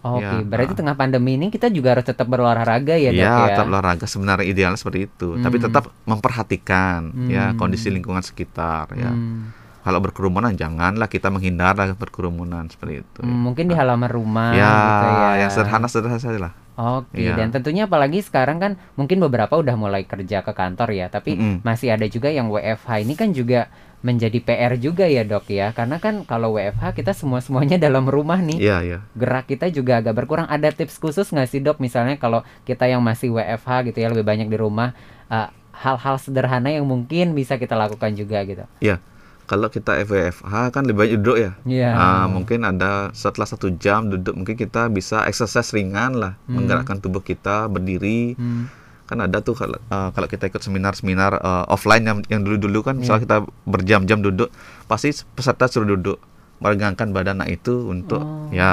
Oke, 0.00 0.24
Ya, 0.24 0.40
berarti 0.40 0.72
ah. 0.72 0.78
tengah 0.80 0.96
pandemi 0.96 1.36
ini 1.36 1.52
kita 1.52 1.68
juga 1.68 1.92
harus 1.92 2.08
tetap 2.08 2.24
berolahraga 2.24 2.96
ya, 2.96 3.12
dok 3.12 3.20
ya, 3.20 3.28
ya? 3.28 3.46
tetap 3.52 3.68
olahraga 3.68 4.06
sebenarnya 4.08 4.48
idealnya 4.48 4.76
seperti 4.76 5.04
itu. 5.04 5.36
Tapi 5.36 5.56
Hmm. 5.56 5.64
tetap 5.68 5.84
memperhatikan 6.04 6.98
ya 7.28 7.52
Hmm. 7.52 7.56
kondisi 7.56 7.88
lingkungan 7.88 8.20
sekitar. 8.20 8.88
Ya 8.94 9.12
Hmm. 9.12 9.52
Kalau 9.80 9.98
berkerumunan 9.98 10.52
janganlah 10.52 11.08
kita 11.08 11.28
menghindar 11.28 11.72
dari 11.72 11.92
berkerumunan 11.92 12.68
seperti 12.68 13.00
itu. 13.00 13.20
Hmm, 13.24 13.48
mungkin 13.48 13.66
di 13.66 13.74
halaman 13.74 14.08
rumah 14.08 14.52
ya, 14.52 14.68
gitu 14.68 15.06
ya. 15.08 15.28
yang 15.40 15.50
sederhana 15.50 15.86
sederhana 15.88 16.20
saja 16.20 16.38
lah. 16.38 16.52
Oke, 16.80 17.20
Iya. 17.28 17.36
dan 17.36 17.52
tentunya 17.52 17.84
apalagi 17.84 18.24
sekarang 18.24 18.56
kan 18.56 18.72
mungkin 18.96 19.20
beberapa 19.20 19.52
udah 19.52 19.76
mulai 19.76 20.08
kerja 20.08 20.40
ke 20.40 20.52
kantor 20.52 20.88
ya, 20.96 21.12
tapi 21.12 21.36
Mm-mm. 21.36 21.60
masih 21.60 21.92
ada 21.92 22.08
juga 22.08 22.32
yang 22.32 22.48
WFH 22.48 23.04
ini 23.04 23.12
kan 23.12 23.36
juga 23.36 23.68
menjadi 24.00 24.40
PR 24.40 24.80
juga 24.80 25.04
ya 25.04 25.20
dok 25.20 25.44
ya, 25.52 25.76
karena 25.76 26.00
kan 26.00 26.24
kalau 26.24 26.56
WFH 26.56 26.96
kita 26.96 27.12
semua 27.12 27.44
semuanya 27.44 27.76
dalam 27.84 28.08
rumah 28.08 28.40
nih, 28.40 28.56
Iya 28.56 28.76
iya. 28.80 28.98
gerak 29.12 29.52
kita 29.52 29.68
juga 29.68 30.00
agak 30.00 30.16
berkurang. 30.16 30.48
Ada 30.48 30.72
tips 30.72 30.96
khusus 30.96 31.28
nggak 31.28 31.48
sih 31.48 31.60
dok, 31.60 31.84
misalnya 31.84 32.16
kalau 32.16 32.40
kita 32.64 32.88
yang 32.88 33.04
masih 33.04 33.28
WFH 33.28 33.92
gitu 33.92 34.00
ya 34.00 34.08
lebih 34.08 34.24
banyak 34.24 34.48
di 34.48 34.56
rumah, 34.56 34.96
eh, 35.28 35.52
hal-hal 35.84 36.16
sederhana 36.16 36.72
yang 36.72 36.88
mungkin 36.88 37.32
bisa 37.32 37.60
kita 37.60 37.76
lakukan 37.76 38.16
juga 38.16 38.40
gitu. 38.44 38.64
Iya. 38.80 39.04
Kalau 39.50 39.66
kita 39.66 39.98
FWFH 39.98 40.46
kan 40.70 40.86
lebih 40.86 40.94
banyak 40.96 41.14
duduk 41.18 41.36
ya. 41.36 41.52
Iya. 41.64 41.90
Ah, 41.90 42.26
mungkin 42.26 42.62
ada 42.62 43.10
setelah 43.10 43.44
satu 43.44 43.74
jam 43.74 44.06
duduk 44.06 44.30
mungkin 44.32 44.54
kita 44.54 44.86
bisa 44.88 45.26
exercise 45.26 45.74
ringan 45.74 46.14
lah 46.14 46.38
Hmm. 46.40 46.54
menggerakkan 46.56 46.96
tubuh 46.96 47.18
kita 47.20 47.66
berdiri 47.66 48.32
Hmm. 48.32 48.70
kan 49.04 49.18
ada 49.18 49.42
tuh 49.42 49.58
kalau 49.58 49.74
eh, 49.74 50.08
kalau 50.08 50.26
kita 50.26 50.46
ikut 50.46 50.62
seminar-seminar 50.62 51.34
eh, 51.34 51.64
offline 51.66 52.04
yang 52.04 52.18
yang 52.28 52.40
dulu-dulu 52.40 52.78
kan 52.80 52.94
Iya. 52.94 53.00
misalnya 53.00 53.22
kita 53.24 53.36
berjam-jam 53.66 54.18
duduk 54.20 54.54
pasti 54.86 55.10
peserta 55.28 55.66
suruh 55.66 55.90
duduk 55.90 56.22
meregangkan 56.56 57.10
badan 57.10 57.36
nah 57.36 57.48
itu 57.48 57.90
untuk 57.90 58.20
Oh. 58.20 58.46
ya 58.50 58.70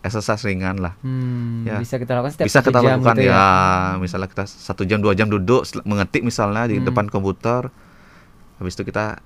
exercise 0.00 0.40
ringan 0.42 0.78
lah 0.78 0.96
Hmm, 0.98 1.68
Ya. 1.68 1.76
bisa 1.76 1.98
kita 1.98 2.14
lakukan 2.14 2.32
setiap 2.32 2.46
bisa 2.48 2.60
kita 2.62 2.78
jam 2.78 2.88
lakukan 2.96 3.16
gitu 3.18 3.28
ya. 3.28 3.44
misalnya 3.98 4.28
kita 4.30 4.44
satu 4.46 4.82
jam 4.82 4.96
dua 4.96 5.12
jam 5.12 5.28
duduk 5.28 5.60
mengetik 5.82 6.22
misalnya 6.22 6.64
di 6.64 6.78
Hmm. 6.78 6.86
depan 6.86 7.04
komputer 7.06 7.68
habis 8.56 8.72
itu 8.72 8.86
kita 8.86 9.20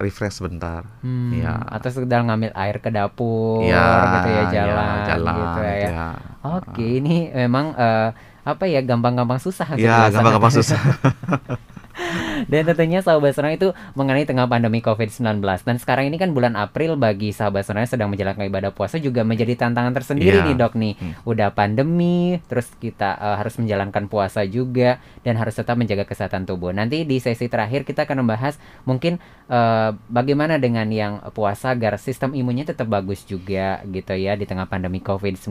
refresh 0.00 0.36
sebentar 0.36 0.82
Hmm, 1.00 1.30
Ya. 1.30 1.60
atau 1.68 1.88
sekedar 1.88 2.24
ngambil 2.24 2.50
air 2.52 2.76
ke 2.76 2.88
dapur 2.88 3.62
ya 3.62 3.86
gitu 4.16 4.28
ya 4.28 4.42
jalan, 4.50 4.96
jalan 5.06 5.34
gitu 5.36 5.60
ya. 5.60 5.74
ya. 5.78 6.08
Oke, 6.40 6.84
ini 6.98 7.28
memang 7.30 7.76
eh, 7.76 8.08
apa 8.40 8.64
ya 8.64 8.80
gampang-gampang 8.80 9.36
susah 9.36 9.76
gitu 9.76 9.84
Ya, 9.84 10.08
gampang-gampang 10.08 10.54
susah. 10.56 10.80
Dan 12.50 12.62
tentunya 12.64 13.00
sahabat 13.00 13.34
sonora 13.34 13.52
itu 13.52 13.68
mengenai 13.92 14.24
tengah 14.24 14.46
pandemi 14.46 14.80
COVID-19 14.80 15.40
Dan 15.40 15.76
sekarang 15.76 16.08
ini 16.08 16.16
kan 16.16 16.30
bulan 16.30 16.54
April 16.54 16.96
bagi 16.96 17.30
sahabat 17.30 17.62
sonora 17.62 17.84
yang 17.84 17.92
sedang 17.92 18.08
menjalankan 18.08 18.46
ibadah 18.46 18.70
puasa 18.70 18.96
juga 18.96 19.22
menjadi 19.22 19.56
tantangan 19.56 19.92
tersendiri 19.92 20.40
Iya. 20.40 20.46
nih 20.46 20.56
dok 20.56 20.74
nih 20.74 20.92
Hmm. 20.92 21.14
Udah 21.22 21.48
pandemi, 21.50 22.42
terus 22.44 22.68
kita 22.76 23.14
eh, 23.14 23.36
harus 23.38 23.54
menjalankan 23.56 24.04
puasa 24.06 24.42
juga 24.42 24.98
Dan 25.20 25.36
harus 25.36 25.54
tetap 25.54 25.76
menjaga 25.76 26.04
kesehatan 26.04 26.44
tubuh 26.44 26.70
Nanti 26.70 27.04
di 27.04 27.16
sesi 27.16 27.46
terakhir 27.46 27.84
kita 27.84 28.04
akan 28.04 28.26
membahas 28.26 28.56
mungkin 28.84 29.16
eh, 29.46 29.90
bagaimana 30.08 30.56
dengan 30.56 30.88
yang 30.88 31.12
puasa 31.30 31.72
agar 31.72 31.96
sistem 31.96 32.34
imunnya 32.34 32.68
tetap 32.68 32.86
bagus 32.86 33.22
juga 33.24 33.80
gitu 33.86 34.12
ya 34.12 34.34
Di 34.34 34.44
tengah 34.44 34.66
pandemi 34.66 34.98
COVID-19 35.00 35.50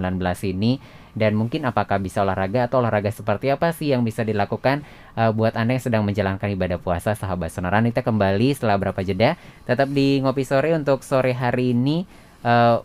ini 0.49 0.77
dan 1.17 1.37
mungkin 1.37 1.65
apakah 1.65 1.97
bisa 1.97 2.21
olahraga 2.25 2.69
atau 2.69 2.81
olahraga 2.81 3.09
seperti 3.09 3.49
apa 3.49 3.71
sih 3.73 3.93
yang 3.93 4.05
bisa 4.05 4.21
dilakukan 4.25 4.85
eh, 5.17 5.31
buat 5.33 5.57
Anda 5.57 5.77
yang 5.77 5.83
sedang 5.83 6.03
menjalankan 6.05 6.49
ibadah 6.53 6.77
puasa 6.81 7.13
sahabat 7.13 7.53
Sonora. 7.53 7.81
Kita 7.81 8.05
kembali 8.05 8.53
setelah 8.53 8.77
berapa 8.77 9.01
jeda. 9.01 9.39
Tetap 9.65 9.89
di 9.89 10.21
ngopi 10.21 10.43
sore 10.45 10.75
untuk 10.75 11.01
sore 11.01 11.33
hari 11.33 11.73
ini. 11.73 12.05
Uh, 12.39 12.79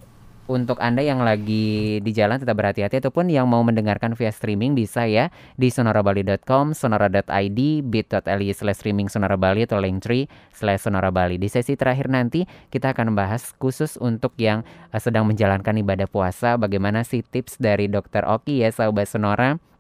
untuk 0.46 0.76
Anda 0.80 1.00
yang 1.00 1.24
lagi 1.24 1.98
di 2.00 2.11
jalan 2.12 2.40
tetap 2.40 2.57
berhati-hati. 2.61 3.00
Ataupun 3.00 3.33
yang 3.33 3.48
mau 3.48 3.64
mendengarkan 3.64 4.12
via 4.16 4.30
streaming 4.30 4.76
bisa 4.76 5.09
ya 5.09 5.33
di 5.57 5.68
sonorabali.com, 5.72 6.76
sonora.id, 6.76 7.61
bit.ly 7.88 8.48
slash 8.52 8.78
streaming 8.80 9.09
sonora 9.09 9.37
bali 9.40 9.64
atau 9.64 9.80
linktree 9.80 10.28
slash 10.52 10.87
sonora 10.87 11.09
bali. 11.09 11.40
Di 11.40 11.48
sesi 11.48 11.74
terakhir 11.74 12.12
nanti 12.12 12.44
kita 12.68 12.92
akan 12.92 13.14
membahas 13.14 13.57
khusus 13.57 13.96
untuk 13.96 14.37
yang 14.37 14.62
uh, 14.92 15.00
sedang 15.00 15.24
menjalankan 15.28 15.74
ibadah 15.80 16.09
puasa. 16.09 16.57
Bagaimana 16.61 17.02
sih 17.02 17.24
tips 17.24 17.57
dari 17.59 17.88
Dokter 17.88 18.24
Oki 18.24 18.64
ya 18.64 18.70
sahabat 18.72 19.09
Sonora 19.09 19.73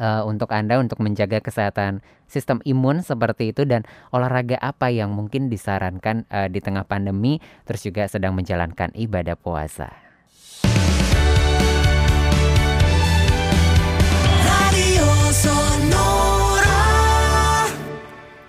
uh, 0.00 0.22
untuk 0.24 0.52
Anda 0.52 0.80
untuk 0.80 1.00
menjaga 1.02 1.40
kesehatan 1.42 2.00
sistem 2.26 2.58
imun 2.66 3.04
seperti 3.04 3.54
itu 3.54 3.64
dan 3.64 3.84
olahraga 4.10 4.58
apa 4.60 4.90
yang 4.90 5.12
mungkin 5.12 5.48
disarankan 5.48 6.26
uh, 6.30 6.48
di 6.48 6.58
tengah 6.60 6.84
pandemi 6.84 7.38
terus 7.68 7.84
juga 7.84 8.08
sedang 8.10 8.34
menjalankan 8.34 8.92
ibadah 8.94 9.36
puasa. 9.38 10.06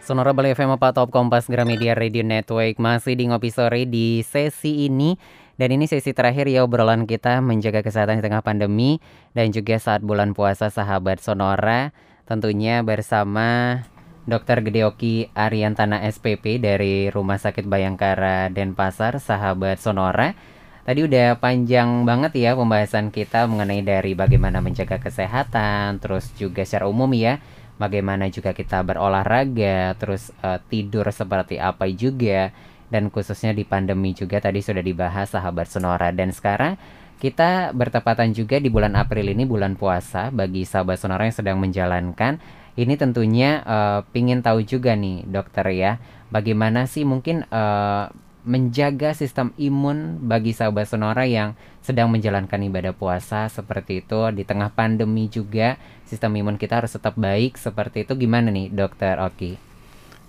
Sonora 0.08 0.32
Bali 0.32 0.56
FM 0.56 0.80
4 0.80 0.96
Top 0.96 1.12
Kompas 1.12 1.52
Gramedia 1.52 1.92
Radio 1.92 2.24
Network 2.24 2.80
masih 2.80 3.20
di 3.20 3.28
Ngopi 3.28 3.52
Sore 3.52 3.84
di 3.84 4.24
sesi 4.24 4.88
ini 4.88 5.20
dan 5.58 5.70
ini 5.74 5.90
sesi 5.90 6.14
terakhir 6.14 6.46
ya 6.46 6.62
obrolan 6.62 7.10
kita 7.10 7.42
menjaga 7.42 7.82
kesehatan 7.82 8.22
di 8.22 8.24
tengah 8.24 8.46
pandemi 8.46 9.02
dan 9.34 9.50
juga 9.50 9.82
saat 9.82 10.06
bulan 10.06 10.38
puasa 10.38 10.70
sahabat 10.70 11.18
Sonora 11.18 11.92
tentunya 12.30 12.86
bersama 12.86 13.82
Dr. 14.28 14.60
Gedeoki 14.60 15.32
Ariantana 15.32 16.04
SPP 16.04 16.60
dari 16.60 17.08
Rumah 17.08 17.40
Sakit 17.40 17.64
Bayangkara 17.64 18.52
Denpasar 18.52 19.24
sahabat 19.24 19.80
Sonora. 19.80 20.36
Tadi 20.84 21.00
udah 21.04 21.40
panjang 21.40 22.04
banget 22.04 22.36
ya 22.36 22.52
pembahasan 22.56 23.12
kita 23.12 23.48
mengenai 23.48 23.84
dari 23.88 24.20
bagaimana 24.20 24.60
menjaga 24.60 25.00
kesehatan, 25.00 26.04
terus 26.04 26.32
juga 26.36 26.68
secara 26.68 26.92
umum 26.92 27.12
ya, 27.16 27.40
bagaimana 27.80 28.28
juga 28.28 28.52
kita 28.52 28.84
berolahraga, 28.84 29.96
terus 29.96 30.32
uh, 30.44 30.60
tidur 30.68 31.08
seperti 31.12 31.60
apa 31.60 31.88
juga 31.92 32.52
dan 32.88 33.12
khususnya 33.12 33.52
di 33.52 33.68
pandemi 33.68 34.16
juga 34.16 34.40
tadi 34.40 34.64
sudah 34.64 34.84
dibahas 34.84 35.36
sahabat 35.36 35.68
Sonora. 35.68 36.12
Dan 36.16 36.32
sekarang 36.32 36.80
kita 37.18 37.74
bertepatan 37.74 38.32
juga 38.32 38.62
di 38.62 38.70
bulan 38.70 38.94
April 38.94 39.34
ini 39.34 39.44
bulan 39.44 39.76
puasa 39.76 40.30
bagi 40.30 40.64
sahabat 40.64 41.02
Sonora 41.02 41.28
yang 41.28 41.36
sedang 41.36 41.58
menjalankan. 41.60 42.40
Ini 42.78 42.94
tentunya 42.94 43.66
uh, 43.66 44.00
pingin 44.14 44.46
tahu 44.46 44.62
juga 44.62 44.94
nih 44.94 45.26
dokter 45.26 45.66
ya 45.74 45.98
bagaimana 46.30 46.86
sih 46.86 47.10
mungkin 47.10 47.42
uh, 47.50 48.06
menjaga 48.48 49.12
sistem 49.12 49.52
imun 49.60 50.24
bagi 50.24 50.56
sahabat 50.56 50.88
Sonora 50.88 51.28
yang 51.28 51.58
sedang 51.84 52.08
menjalankan 52.08 52.64
ibadah 52.64 52.96
puasa 52.96 53.52
seperti 53.52 54.06
itu. 54.06 54.32
Di 54.32 54.48
tengah 54.48 54.72
pandemi 54.72 55.28
juga 55.28 55.76
sistem 56.08 56.38
imun 56.40 56.56
kita 56.56 56.80
harus 56.80 56.96
tetap 56.96 57.18
baik 57.20 57.60
seperti 57.60 58.08
itu. 58.08 58.16
Gimana 58.16 58.54
nih 58.54 58.72
dokter 58.72 59.20
Oki? 59.20 59.60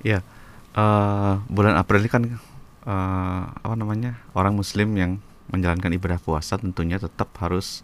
Ya 0.03 0.25
uh, 0.79 1.43
bulan 1.51 1.75
April 1.75 2.07
ini 2.07 2.11
kan 2.11 2.23
uh, 2.87 3.43
apa 3.51 3.75
namanya 3.75 4.23
orang 4.39 4.55
Muslim 4.55 4.95
yang 4.95 5.19
menjalankan 5.51 5.91
ibadah 5.97 6.21
puasa 6.23 6.61
tentunya 6.61 7.01
tetap 7.01 7.33
harus 7.43 7.83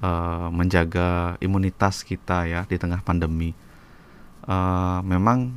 uh, 0.00 0.48
menjaga 0.48 1.36
imunitas 1.44 2.06
kita 2.06 2.48
ya 2.48 2.60
di 2.64 2.80
tengah 2.80 3.04
pandemi. 3.04 3.52
Uh, 4.42 4.98
memang 5.06 5.54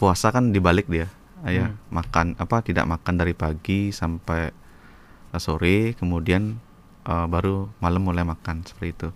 puasa 0.00 0.32
kan 0.32 0.56
dibalik 0.56 0.88
dia, 0.88 1.12
ya 1.44 1.68
hmm. 1.68 1.92
makan 1.92 2.26
apa 2.40 2.64
tidak 2.64 2.88
makan 2.88 3.14
dari 3.20 3.36
pagi 3.36 3.92
sampai 3.92 4.48
sore, 5.36 5.92
kemudian 5.96 6.56
uh, 7.04 7.28
baru 7.28 7.68
malam 7.80 8.08
mulai 8.08 8.24
makan 8.24 8.64
seperti 8.64 8.88
itu. 8.88 9.08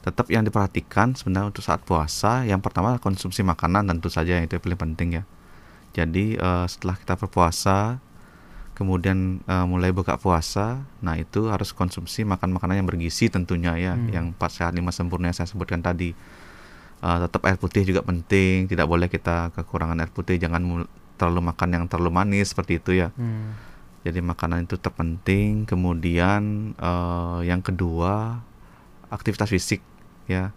Tetap 0.00 0.32
yang 0.32 0.48
diperhatikan 0.48 1.12
sebenarnya 1.12 1.52
untuk 1.52 1.60
saat 1.60 1.84
puasa, 1.84 2.48
yang 2.48 2.64
pertama 2.64 2.96
konsumsi 2.96 3.44
makanan 3.44 3.84
tentu 3.92 4.08
saja 4.08 4.40
yang 4.40 4.48
itu 4.48 4.56
yang 4.56 4.64
paling 4.64 4.80
penting 4.80 5.08
ya. 5.20 5.22
Jadi 5.98 6.38
uh, 6.38 6.62
setelah 6.70 6.94
kita 6.94 7.18
berpuasa 7.18 7.98
kemudian 8.78 9.42
uh, 9.50 9.66
mulai 9.66 9.90
buka 9.90 10.14
puasa, 10.14 10.86
nah 11.02 11.18
itu 11.18 11.50
harus 11.50 11.74
konsumsi 11.74 12.22
makan 12.22 12.54
makanan 12.54 12.78
yang 12.78 12.86
bergizi 12.86 13.26
tentunya 13.26 13.74
ya, 13.74 13.98
hmm. 13.98 14.14
yang 14.14 14.24
empat 14.30 14.54
sehat 14.54 14.70
lima 14.78 14.94
sempurna 14.94 15.34
yang 15.34 15.36
saya 15.36 15.50
sebutkan 15.50 15.82
tadi. 15.82 16.14
Uh, 17.02 17.26
tetap 17.26 17.42
air 17.46 17.58
putih 17.58 17.82
juga 17.82 18.06
penting, 18.06 18.70
tidak 18.70 18.86
boleh 18.86 19.10
kita 19.10 19.50
kekurangan 19.54 19.98
air 19.98 20.10
putih, 20.14 20.38
jangan 20.38 20.86
terlalu 21.18 21.50
makan 21.50 21.68
yang 21.74 21.84
terlalu 21.90 22.14
manis 22.14 22.54
seperti 22.54 22.78
itu 22.78 23.02
ya. 23.02 23.10
Hmm. 23.18 23.58
Jadi 24.06 24.22
makanan 24.22 24.70
itu 24.70 24.78
tetap 24.78 24.94
penting. 24.94 25.66
Kemudian 25.66 26.74
uh, 26.78 27.42
yang 27.42 27.58
kedua 27.58 28.38
aktivitas 29.10 29.50
fisik 29.50 29.82
ya 30.30 30.54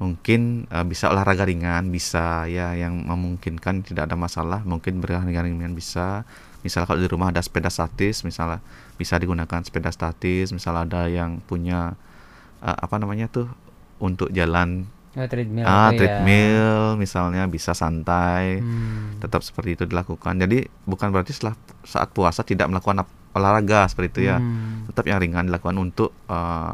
mungkin 0.00 0.64
uh, 0.72 0.82
bisa 0.88 1.12
olahraga 1.12 1.44
ringan 1.44 1.92
bisa 1.92 2.48
ya 2.48 2.72
yang 2.72 3.04
memungkinkan 3.04 3.84
tidak 3.84 4.08
ada 4.08 4.16
masalah 4.16 4.64
mungkin 4.64 5.04
berolahraga 5.04 5.44
ringan 5.44 5.76
bisa 5.76 6.24
misalnya 6.64 6.88
kalau 6.88 7.00
di 7.04 7.08
rumah 7.12 7.28
ada 7.28 7.44
sepeda 7.44 7.68
statis 7.68 8.24
misalnya 8.24 8.64
bisa 8.96 9.20
digunakan 9.20 9.60
sepeda 9.60 9.92
statis 9.92 10.56
misalnya 10.56 10.88
ada 10.88 11.02
yang 11.12 11.44
punya 11.44 12.00
uh, 12.64 12.78
apa 12.80 12.96
namanya 12.96 13.28
tuh 13.28 13.52
untuk 14.00 14.32
jalan 14.32 14.88
oh, 15.20 15.28
treadmill 15.28 15.68
ah 15.68 15.92
ya. 15.92 16.00
treadmill 16.00 16.96
ya. 16.96 16.98
misalnya 17.00 17.44
bisa 17.52 17.76
santai 17.76 18.56
hmm. 18.64 19.20
tetap 19.20 19.44
seperti 19.44 19.76
itu 19.76 19.84
dilakukan 19.84 20.40
jadi 20.40 20.64
bukan 20.88 21.12
berarti 21.12 21.36
setelah 21.36 21.60
saat 21.84 22.08
puasa 22.16 22.40
tidak 22.40 22.72
melakukan 22.72 23.04
olahraga 23.36 23.84
seperti 23.84 24.08
itu 24.16 24.20
ya 24.32 24.40
hmm. 24.40 24.88
tetap 24.88 25.04
yang 25.04 25.20
ringan 25.20 25.52
dilakukan 25.52 25.76
untuk 25.76 26.16
uh, 26.32 26.72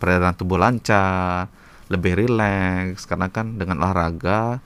peredaran 0.00 0.32
tubuh 0.32 0.56
lancar 0.56 1.52
lebih 1.92 2.16
rileks 2.16 3.04
karena 3.04 3.28
kan 3.28 3.60
dengan 3.60 3.84
olahraga 3.84 4.64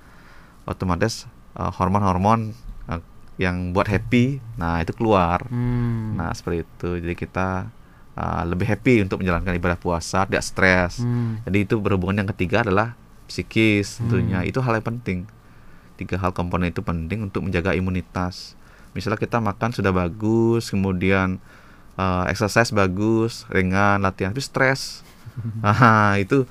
otomatis 0.64 1.26
uh, 1.58 1.74
hormon-hormon 1.74 2.54
yang 3.36 3.76
buat 3.76 3.88
happy 3.88 4.40
nah 4.56 4.80
itu 4.80 4.96
keluar. 4.96 5.44
Hmm. 5.48 6.16
nah 6.16 6.32
seperti 6.32 6.64
itu. 6.64 6.90
Jadi 7.04 7.14
kita 7.14 7.68
uh, 8.16 8.42
lebih 8.48 8.64
happy 8.64 9.04
untuk 9.04 9.20
menjalankan 9.20 9.56
ibadah 9.56 9.78
puasa 9.78 10.24
tidak 10.24 10.44
stres. 10.44 11.04
Hmm. 11.04 11.40
jadi 11.44 11.68
itu 11.68 11.76
berhubungan 11.76 12.24
yang 12.24 12.28
ketiga 12.32 12.64
adalah 12.64 12.96
psikis 13.28 14.00
tentunya. 14.00 14.40
Hmm. 14.42 14.48
itu 14.48 14.58
hal 14.64 14.80
yang 14.80 14.86
penting. 14.96 15.18
Tiga 15.96 16.20
hal 16.20 16.32
komponen 16.32 16.72
itu 16.72 16.84
penting 16.84 17.24
untuk 17.24 17.44
menjaga 17.44 17.72
imunitas. 17.76 18.56
Misalnya 18.92 19.20
kita 19.20 19.40
makan 19.40 19.76
sudah 19.76 19.92
bagus 19.92 20.72
kemudian 20.72 21.36
uh, 22.00 22.24
exercise 22.28 22.72
bagus 22.72 23.44
ringan 23.52 24.00
latihan 24.00 24.32
tapi 24.32 24.44
stres. 24.44 25.04
Nah 25.60 26.16
itu 26.16 26.48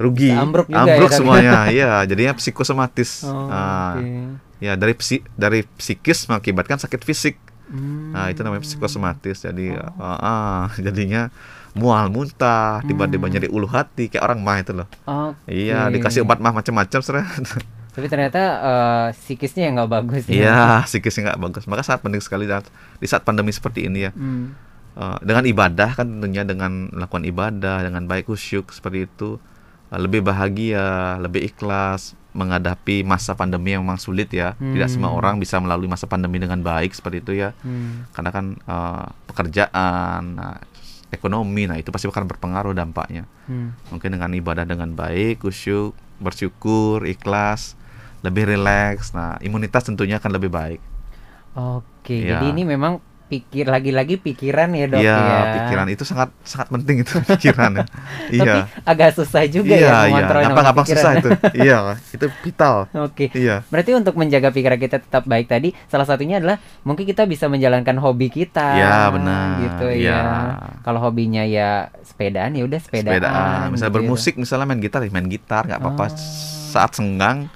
rugi 0.00 0.32
ambruk, 0.32 0.72
juga 0.72 0.80
ambruk 0.88 1.10
ya, 1.12 1.16
semuanya 1.20 1.52
iya 1.76 1.92
jadinya 2.08 2.32
psikosomatis 2.40 3.28
oh, 3.28 3.52
nah, 3.52 4.00
okay 4.00 4.40
ya 4.60 4.76
dari 4.76 4.92
psi 4.92 5.24
dari 5.34 5.64
psikis 5.64 6.28
mengakibatkan 6.28 6.76
sakit 6.76 7.00
fisik 7.02 7.40
hmm. 7.72 8.12
nah 8.12 8.28
itu 8.28 8.44
namanya 8.44 8.62
psikosomatis 8.62 9.40
jadi 9.40 9.80
oh. 9.80 10.04
uh, 10.04 10.20
uh, 10.20 10.64
jadinya 10.76 11.32
mual 11.72 12.12
muntah 12.12 12.84
tiba-tiba 12.84 13.26
hmm. 13.26 13.34
nyeri 13.34 13.48
ulu 13.48 13.66
hati 13.66 14.12
kayak 14.12 14.22
orang 14.22 14.38
mah 14.44 14.60
itu 14.60 14.72
loh 14.76 14.86
okay. 15.08 15.66
iya 15.66 15.88
dikasih 15.88 16.28
obat 16.28 16.38
mah 16.44 16.52
macam-macam 16.52 17.00
tapi 17.96 18.06
ternyata 18.06 18.42
uh, 18.60 19.08
psikisnya 19.16 19.66
yang 19.66 19.74
nggak 19.82 19.90
bagus 19.90 20.22
ya. 20.28 20.34
iya 20.36 20.62
psikisnya 20.84 21.32
nggak 21.32 21.40
bagus 21.40 21.64
maka 21.66 21.82
sangat 21.82 22.04
penting 22.04 22.22
sekali 22.22 22.44
di 23.00 23.06
saat 23.08 23.24
pandemi 23.24 23.50
seperti 23.50 23.88
ini 23.88 24.06
ya 24.06 24.12
hmm. 24.12 24.44
uh, 25.00 25.18
dengan 25.24 25.48
ibadah 25.48 25.96
kan 25.96 26.06
tentunya 26.20 26.44
dengan 26.44 26.92
melakukan 26.92 27.24
ibadah 27.24 27.80
dengan 27.80 28.04
baik 28.04 28.28
khusyuk 28.28 28.70
seperti 28.76 29.08
itu 29.08 29.40
lebih 29.98 30.22
bahagia 30.22 31.18
lebih 31.18 31.50
ikhlas 31.50 32.14
menghadapi 32.30 33.02
masa 33.02 33.34
pandemi 33.34 33.74
yang 33.74 33.82
memang 33.82 33.98
sulit 33.98 34.30
ya. 34.30 34.54
Hmm. 34.54 34.70
Tidak 34.70 34.86
semua 34.86 35.10
orang 35.10 35.42
bisa 35.42 35.58
melalui 35.58 35.90
masa 35.90 36.06
pandemi 36.06 36.38
dengan 36.38 36.62
baik 36.62 36.94
seperti 36.94 37.26
itu 37.26 37.32
ya. 37.42 37.50
Hmm. 37.66 38.06
Karena 38.14 38.30
kan 38.30 38.54
uh, 38.70 39.10
pekerjaan, 39.26 40.38
nah, 40.38 40.62
ekonomi, 41.10 41.66
nah 41.66 41.74
itu 41.74 41.90
pasti 41.90 42.06
akan 42.06 42.30
berpengaruh 42.30 42.74
dampaknya. 42.74 43.26
Hmm. 43.50 43.74
Mungkin 43.90 44.14
dengan 44.14 44.30
ibadah 44.30 44.62
dengan 44.62 44.94
baik, 44.94 45.42
kusyuk, 45.42 45.98
bersyukur, 46.22 47.02
ikhlas, 47.02 47.74
lebih 48.22 48.46
rileks. 48.46 49.10
Nah, 49.10 49.34
imunitas 49.42 49.82
tentunya 49.82 50.22
akan 50.22 50.30
lebih 50.38 50.54
baik. 50.54 50.80
Oke, 51.58 52.30
ya. 52.30 52.38
jadi 52.38 52.54
ini 52.54 52.62
memang 52.62 53.02
pikir 53.30 53.70
lagi-lagi 53.70 54.18
pikiran 54.18 54.74
ya 54.74 54.86
dok 54.90 54.98
ya, 54.98 55.14
ya 55.14 55.40
pikiran 55.62 55.86
itu 55.86 56.02
sangat 56.02 56.34
sangat 56.42 56.74
penting 56.74 57.06
itu 57.06 57.14
pikiran 57.38 57.70
ya 57.78 57.84
iya 58.36 58.54
agak 58.82 59.14
susah 59.14 59.46
juga 59.46 59.78
iya, 59.78 60.10
ya 60.10 60.10
mengontrol 60.10 60.40
iya. 60.42 60.70
apa 60.74 60.82
susah 60.82 61.12
itu 61.22 61.30
iya 61.64 61.78
itu 62.10 62.26
vital 62.42 62.90
oke 62.90 63.26
iya 63.38 63.62
berarti 63.70 63.90
untuk 63.94 64.18
menjaga 64.18 64.50
pikiran 64.50 64.78
kita 64.82 64.98
tetap 64.98 65.22
baik 65.30 65.46
tadi 65.46 65.70
salah 65.86 66.04
satunya 66.04 66.42
adalah 66.42 66.58
mungkin 66.82 67.06
kita 67.06 67.30
bisa 67.30 67.46
menjalankan 67.46 67.94
hobi 68.02 68.26
kita 68.34 68.74
ya 68.74 69.08
benar 69.14 69.62
gitu 69.62 69.86
ya, 69.94 70.18
ya. 70.18 70.22
kalau 70.82 70.98
hobinya 70.98 71.46
ya 71.46 71.94
sepedaan 72.02 72.58
ya 72.58 72.66
udah 72.66 72.80
sepedaan, 72.82 73.22
sepedaan. 73.22 73.66
misalnya 73.70 73.92
gitu. 73.94 73.98
bermusik 74.02 74.34
misalnya 74.34 74.66
main 74.66 74.82
gitar 74.82 75.00
ya 75.06 75.10
main 75.14 75.30
gitar 75.30 75.62
nggak 75.70 75.78
apa-apa 75.78 76.04
oh. 76.10 76.18
saat 76.74 76.90
senggang 76.98 77.46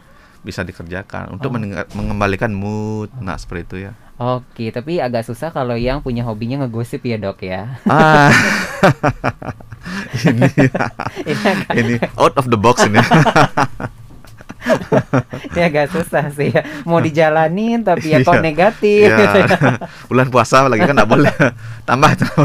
bisa 0.45 0.61
dikerjakan 0.61 1.33
untuk 1.33 1.49
Oh. 1.51 1.57
mengembalikan 1.97 2.53
mood. 2.53 3.09
Nah, 3.19 3.41
seperti 3.41 3.63
itu 3.65 3.77
ya. 3.89 3.93
Oke, 4.15 4.71
tapi 4.71 4.99
agak 4.99 5.25
susah 5.25 5.51
kalau 5.51 5.75
yang 5.75 5.99
punya 5.99 6.23
hobinya 6.23 6.63
ngegosip 6.63 7.03
ya 7.03 7.19
dok 7.19 7.43
ya. 7.43 7.83
Ah, 7.85 8.31
ini 10.31 10.47
ini, 11.27 11.43
agak, 11.43 11.75
ini 11.75 11.95
out 12.15 12.35
of 12.35 12.47
the 12.47 12.55
box 12.55 12.87
ini. 12.87 13.03
ini 15.51 15.61
agak 15.61 15.91
susah 15.91 16.31
sih 16.31 16.49
ya. 16.49 16.63
Mau 16.83 16.97
dijalanin 16.99 17.83
tapi 17.83 18.15
ya 18.15 18.23
kok 18.23 18.39
Iya. 18.39 18.45
negatif 18.45 19.05
Ya, 19.05 19.19
gitu 19.19 19.37
ya. 19.41 19.49
bulan 20.07 20.31
puasa 20.31 20.63
lagi 20.65 20.81
kan 20.81 20.95
nggak 20.95 21.11
boleh 21.11 21.35
tambah 21.83 22.11
itu. 22.15 22.27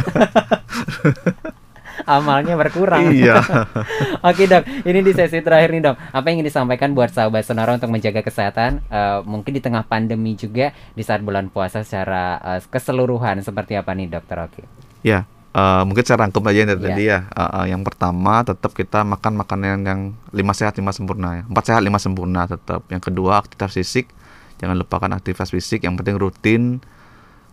Amalnya 2.09 2.57
berkurang. 2.57 3.13
Iya. 3.13 3.37
Oke 4.29 4.49
dok, 4.49 4.65
ini 4.81 4.99
di 4.99 5.13
sesi 5.13 5.45
terakhir 5.45 5.69
nih 5.69 5.81
dok. 5.85 5.95
Apa 6.09 6.25
yang 6.27 6.41
ingin 6.41 6.49
disampaikan 6.49 6.97
buat 6.97 7.13
sahabat 7.13 7.45
Sonora 7.45 7.77
untuk 7.77 7.93
menjaga 7.93 8.25
kesehatan? 8.25 8.81
eh, 8.89 9.19
mungkin 9.23 9.53
di 9.53 9.61
tengah 9.61 9.85
pandemi 9.85 10.33
juga 10.33 10.73
di 10.97 11.05
saat 11.05 11.21
bulan 11.21 11.53
puasa 11.53 11.85
secara 11.85 12.41
eh, 12.41 12.59
keseluruhan 12.65 13.45
seperti 13.45 13.77
apa 13.77 13.93
nih 13.93 14.09
dokter 14.09 14.41
Oki? 14.41 14.63
Ya, 15.05 15.29
eh, 15.53 15.83
mungkin 15.85 16.01
saya 16.01 16.25
rangkum 16.25 16.41
aja 16.43 16.65
dari 16.65 16.81
Iya. 16.81 16.87
tadi 16.89 17.03
ya. 17.05 17.19
Eh, 17.29 17.41
eh, 17.45 17.65
yang 17.77 17.85
pertama 17.85 18.41
tetap 18.41 18.73
kita 18.73 19.05
makan 19.05 19.33
makanan 19.37 19.85
yang 19.85 20.01
lima 20.33 20.57
sehat 20.57 20.73
lima 20.75 20.89
sempurna 20.89 21.39
ya. 21.39 21.43
Empat 21.45 21.63
sehat 21.69 21.81
lima 21.85 22.01
sempurna 22.01 22.49
tetap. 22.49 22.81
Yang 22.89 23.13
kedua 23.13 23.37
aktivitas 23.37 23.77
fisik. 23.77 24.09
Jangan 24.57 24.75
lupakan 24.75 25.13
aktivitas 25.13 25.53
fisik. 25.53 25.85
Yang 25.85 25.95
penting 26.01 26.15
rutin, 26.17 26.63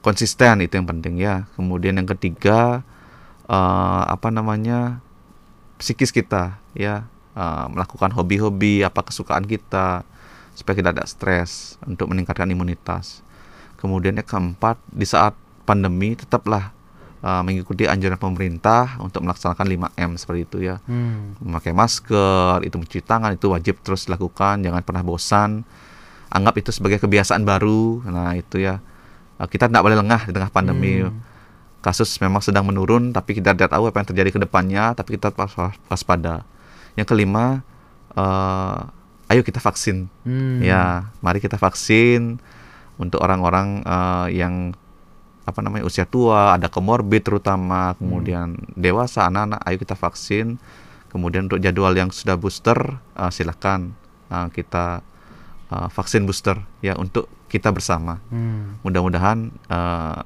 konsisten 0.01 0.65
itu 0.65 0.75
yang 0.75 0.89
penting 0.89 1.15
ya. 1.19 1.45
Kemudian 1.55 1.99
yang 1.99 2.09
ketiga 2.09 2.83
eh, 3.47 4.03
apa 4.07 4.29
namanya 4.31 5.01
psikis 5.79 6.11
kita 6.11 6.59
ya. 6.77 7.07
Eh, 7.37 7.67
melakukan 7.69 8.17
hobi-hobi 8.17 8.81
apa 8.81 9.05
kesukaan 9.05 9.45
kita 9.45 10.09
supaya 10.57 10.75
kita 10.81 10.91
tidak 10.97 11.09
stres 11.09 11.77
untuk 11.85 12.09
meningkatkan 12.09 12.49
imunitas. 12.49 13.21
Kemudian 13.77 14.17
yang 14.17 14.25
keempat 14.25 14.81
di 14.89 15.05
saat 15.05 15.37
pandemi 15.69 16.17
tetaplah 16.17 16.73
uh, 17.21 17.43
mengikuti 17.43 17.85
anjuran 17.85 18.17
pemerintah 18.17 18.97
untuk 19.03 19.27
melaksanakan 19.27 19.67
5M 19.67 20.11
seperti 20.17 20.41
itu 20.49 20.59
ya. 20.65 20.81
Hmm. 20.89 21.37
Memakai 21.43 21.77
masker, 21.77 22.65
itu 22.65 22.79
mencuci 22.79 23.03
tangan 23.03 23.35
itu 23.37 23.53
wajib 23.53 23.83
terus 23.83 24.07
dilakukan, 24.07 24.63
jangan 24.63 24.81
pernah 24.87 25.03
bosan. 25.03 25.67
Anggap 26.31 26.55
itu 26.63 26.71
sebagai 26.75 27.03
kebiasaan 27.03 27.43
baru. 27.43 28.01
Nah, 28.09 28.33
itu 28.39 28.63
ya. 28.63 28.79
Uh, 29.37 29.45
kita 29.51 29.69
tidak 29.69 29.83
boleh 29.85 29.99
lengah 29.99 30.25
di 30.25 30.33
tengah 30.33 30.49
pandemi. 30.49 31.03
Hmm. 31.03 31.19
Kasus 31.87 32.19
memang 32.19 32.43
sedang 32.43 32.67
menurun 32.67 33.15
tapi 33.15 33.39
kita 33.39 33.55
tidak 33.55 33.71
tahu 33.71 33.87
apa 33.87 34.03
yang 34.03 34.09
terjadi 34.11 34.31
ke 34.35 34.41
depannya, 34.43 34.91
tapi 34.99 35.15
kita 35.15 35.31
was- 35.39 35.55
was- 35.55 35.79
waspada. 35.87 36.43
Yang 36.99 37.15
kelima, 37.15 37.63
uh, 38.19 38.91
ayo 39.31 39.43
kita 39.47 39.63
vaksin. 39.63 40.11
Hmm. 40.27 40.59
Ya, 40.63 41.11
mari 41.23 41.39
kita 41.39 41.59
vaksin 41.59 42.43
untuk 42.97 43.21
orang-orang 43.23 43.85
eh, 43.85 44.41
yang 44.41 44.73
apa 45.47 45.63
namanya 45.63 45.87
usia 45.87 46.03
tua, 46.09 46.59
ada 46.59 46.67
komorbid 46.67 47.23
terutama, 47.23 47.95
kemudian 48.03 48.59
dewasa, 48.75 49.31
anak-anak, 49.31 49.61
ayo 49.63 49.77
kita 49.79 49.95
vaksin. 49.95 50.59
Kemudian 51.07 51.47
untuk 51.47 51.63
jadwal 51.63 51.95
yang 51.95 52.11
sudah 52.11 52.35
booster, 52.35 52.99
eh, 53.15 53.31
silakan 53.31 53.95
eh, 54.31 54.49
kita 54.51 55.03
eh, 55.71 55.89
vaksin 55.91 56.27
booster 56.27 56.59
ya 56.83 56.99
untuk 56.99 57.31
kita 57.47 57.71
bersama. 57.71 58.19
Hmm. 58.31 58.79
Mudah-mudahan 58.83 59.51
eh, 59.71 60.25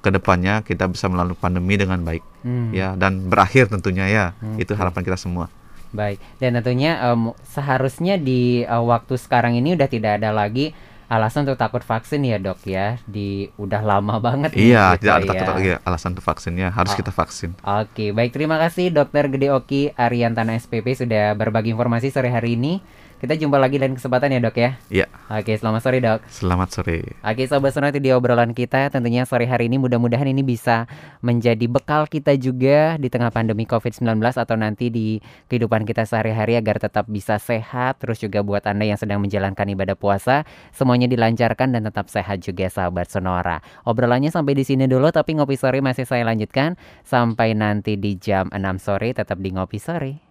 ke 0.00 0.08
depannya 0.08 0.60
kita 0.60 0.84
bisa 0.86 1.06
melalui 1.06 1.34
pandemi 1.34 1.76
dengan 1.76 2.00
baik 2.00 2.24
Hmm. 2.40 2.72
ya 2.72 2.96
dan 2.96 3.28
berakhir 3.28 3.68
tentunya 3.68 4.08
ya. 4.08 4.24
Itu 4.56 4.72
Oke. 4.72 4.80
harapan 4.80 5.04
kita 5.04 5.16
semua. 5.16 5.52
Baik, 5.90 6.16
dan 6.38 6.54
tentunya 6.54 6.96
em, 7.04 7.34
seharusnya 7.44 8.14
di 8.14 8.62
eh, 8.62 8.70
waktu 8.80 9.14
sekarang 9.14 9.54
ini 9.54 9.74
udah 9.74 9.86
tidak 9.86 10.22
ada 10.22 10.30
lagi 10.30 10.72
alasan 11.06 11.42
untuk 11.42 11.58
takut 11.58 11.82
vaksin 11.82 12.22
ya 12.22 12.38
dok 12.38 12.62
ya. 12.64 12.96
Di 13.02 13.50
udah 13.58 13.82
lama 13.82 14.16
banget 14.16 14.54
nih 14.54 14.70
Iya, 14.70 14.84
gitu 14.94 15.02
tidak 15.02 15.12
ada 15.12 15.20
ya. 15.20 15.28
takut 15.28 15.46
lagi 15.52 15.70
alasan 15.82 16.08
untuk 16.14 16.24
vaksinnya, 16.24 16.68
harus 16.70 16.92
Oh. 16.92 16.96
kita 16.96 17.10
vaksin. 17.10 17.50
Oke, 17.60 18.06
baik 18.10 18.30
terima 18.30 18.56
kasih 18.56 18.88
Dokter 18.88 19.26
Gede 19.26 19.50
Oki 19.50 19.90
Ariantana 19.92 20.54
SPP 20.54 20.94
sudah 20.96 21.34
berbagi 21.34 21.74
informasi 21.74 22.08
sore 22.08 22.30
hari 22.30 22.54
ini. 22.54 22.78
Kita 23.20 23.36
jumpa 23.36 23.60
lagi 23.60 23.76
lain 23.76 24.00
kesempatan 24.00 24.32
ya 24.32 24.40
dok 24.40 24.56
ya. 24.56 24.70
Iya, 24.88 25.06
Oke, 25.28 25.52
selamat 25.52 25.80
sore 25.84 26.00
dok. 26.00 26.24
selamat 26.32 26.68
sore. 26.72 26.98
Oke 27.20 27.44
sobat 27.44 27.76
sonora 27.76 27.92
itu 27.92 28.00
di 28.00 28.16
obrolan 28.16 28.56
kita 28.56 28.88
tentunya 28.88 29.28
sore 29.28 29.44
hari 29.44 29.68
ini 29.68 29.76
mudah-mudahan 29.76 30.24
ini 30.24 30.40
bisa 30.40 30.88
menjadi 31.20 31.68
bekal 31.68 32.08
kita 32.08 32.32
juga 32.40 32.96
di 32.96 33.12
tengah 33.12 33.28
pandemi 33.28 33.68
COVID-19 33.68 34.08
atau 34.24 34.56
nanti 34.56 34.88
di 34.88 35.20
kehidupan 35.52 35.84
kita 35.84 36.08
sehari-hari 36.08 36.56
agar 36.56 36.80
tetap 36.80 37.12
bisa 37.12 37.36
sehat 37.36 38.00
terus 38.00 38.24
juga 38.24 38.40
buat 38.40 38.64
Anda 38.64 38.88
yang 38.88 38.96
sedang 38.96 39.20
menjalankan 39.20 39.68
ibadah 39.68 40.00
puasa 40.00 40.48
semuanya 40.72 41.04
dilancarkan 41.04 41.76
dan 41.76 41.84
tetap 41.84 42.08
sehat 42.08 42.40
juga 42.40 42.72
sahabat 42.72 43.12
sonora. 43.12 43.60
Obrolannya 43.84 44.32
sampai 44.32 44.56
di 44.56 44.64
sini 44.64 44.88
dulu 44.88 45.12
tapi 45.12 45.36
ngopi 45.36 45.60
sore 45.60 45.84
masih 45.84 46.08
saya 46.08 46.24
lanjutkan 46.24 46.80
sampai 47.04 47.52
nanti 47.52 48.00
di 48.00 48.16
jam 48.16 48.48
6 48.48 48.80
sore 48.80 49.12
tetap 49.12 49.36
di 49.44 49.52
ngopi 49.52 49.76
sore. 49.76 50.24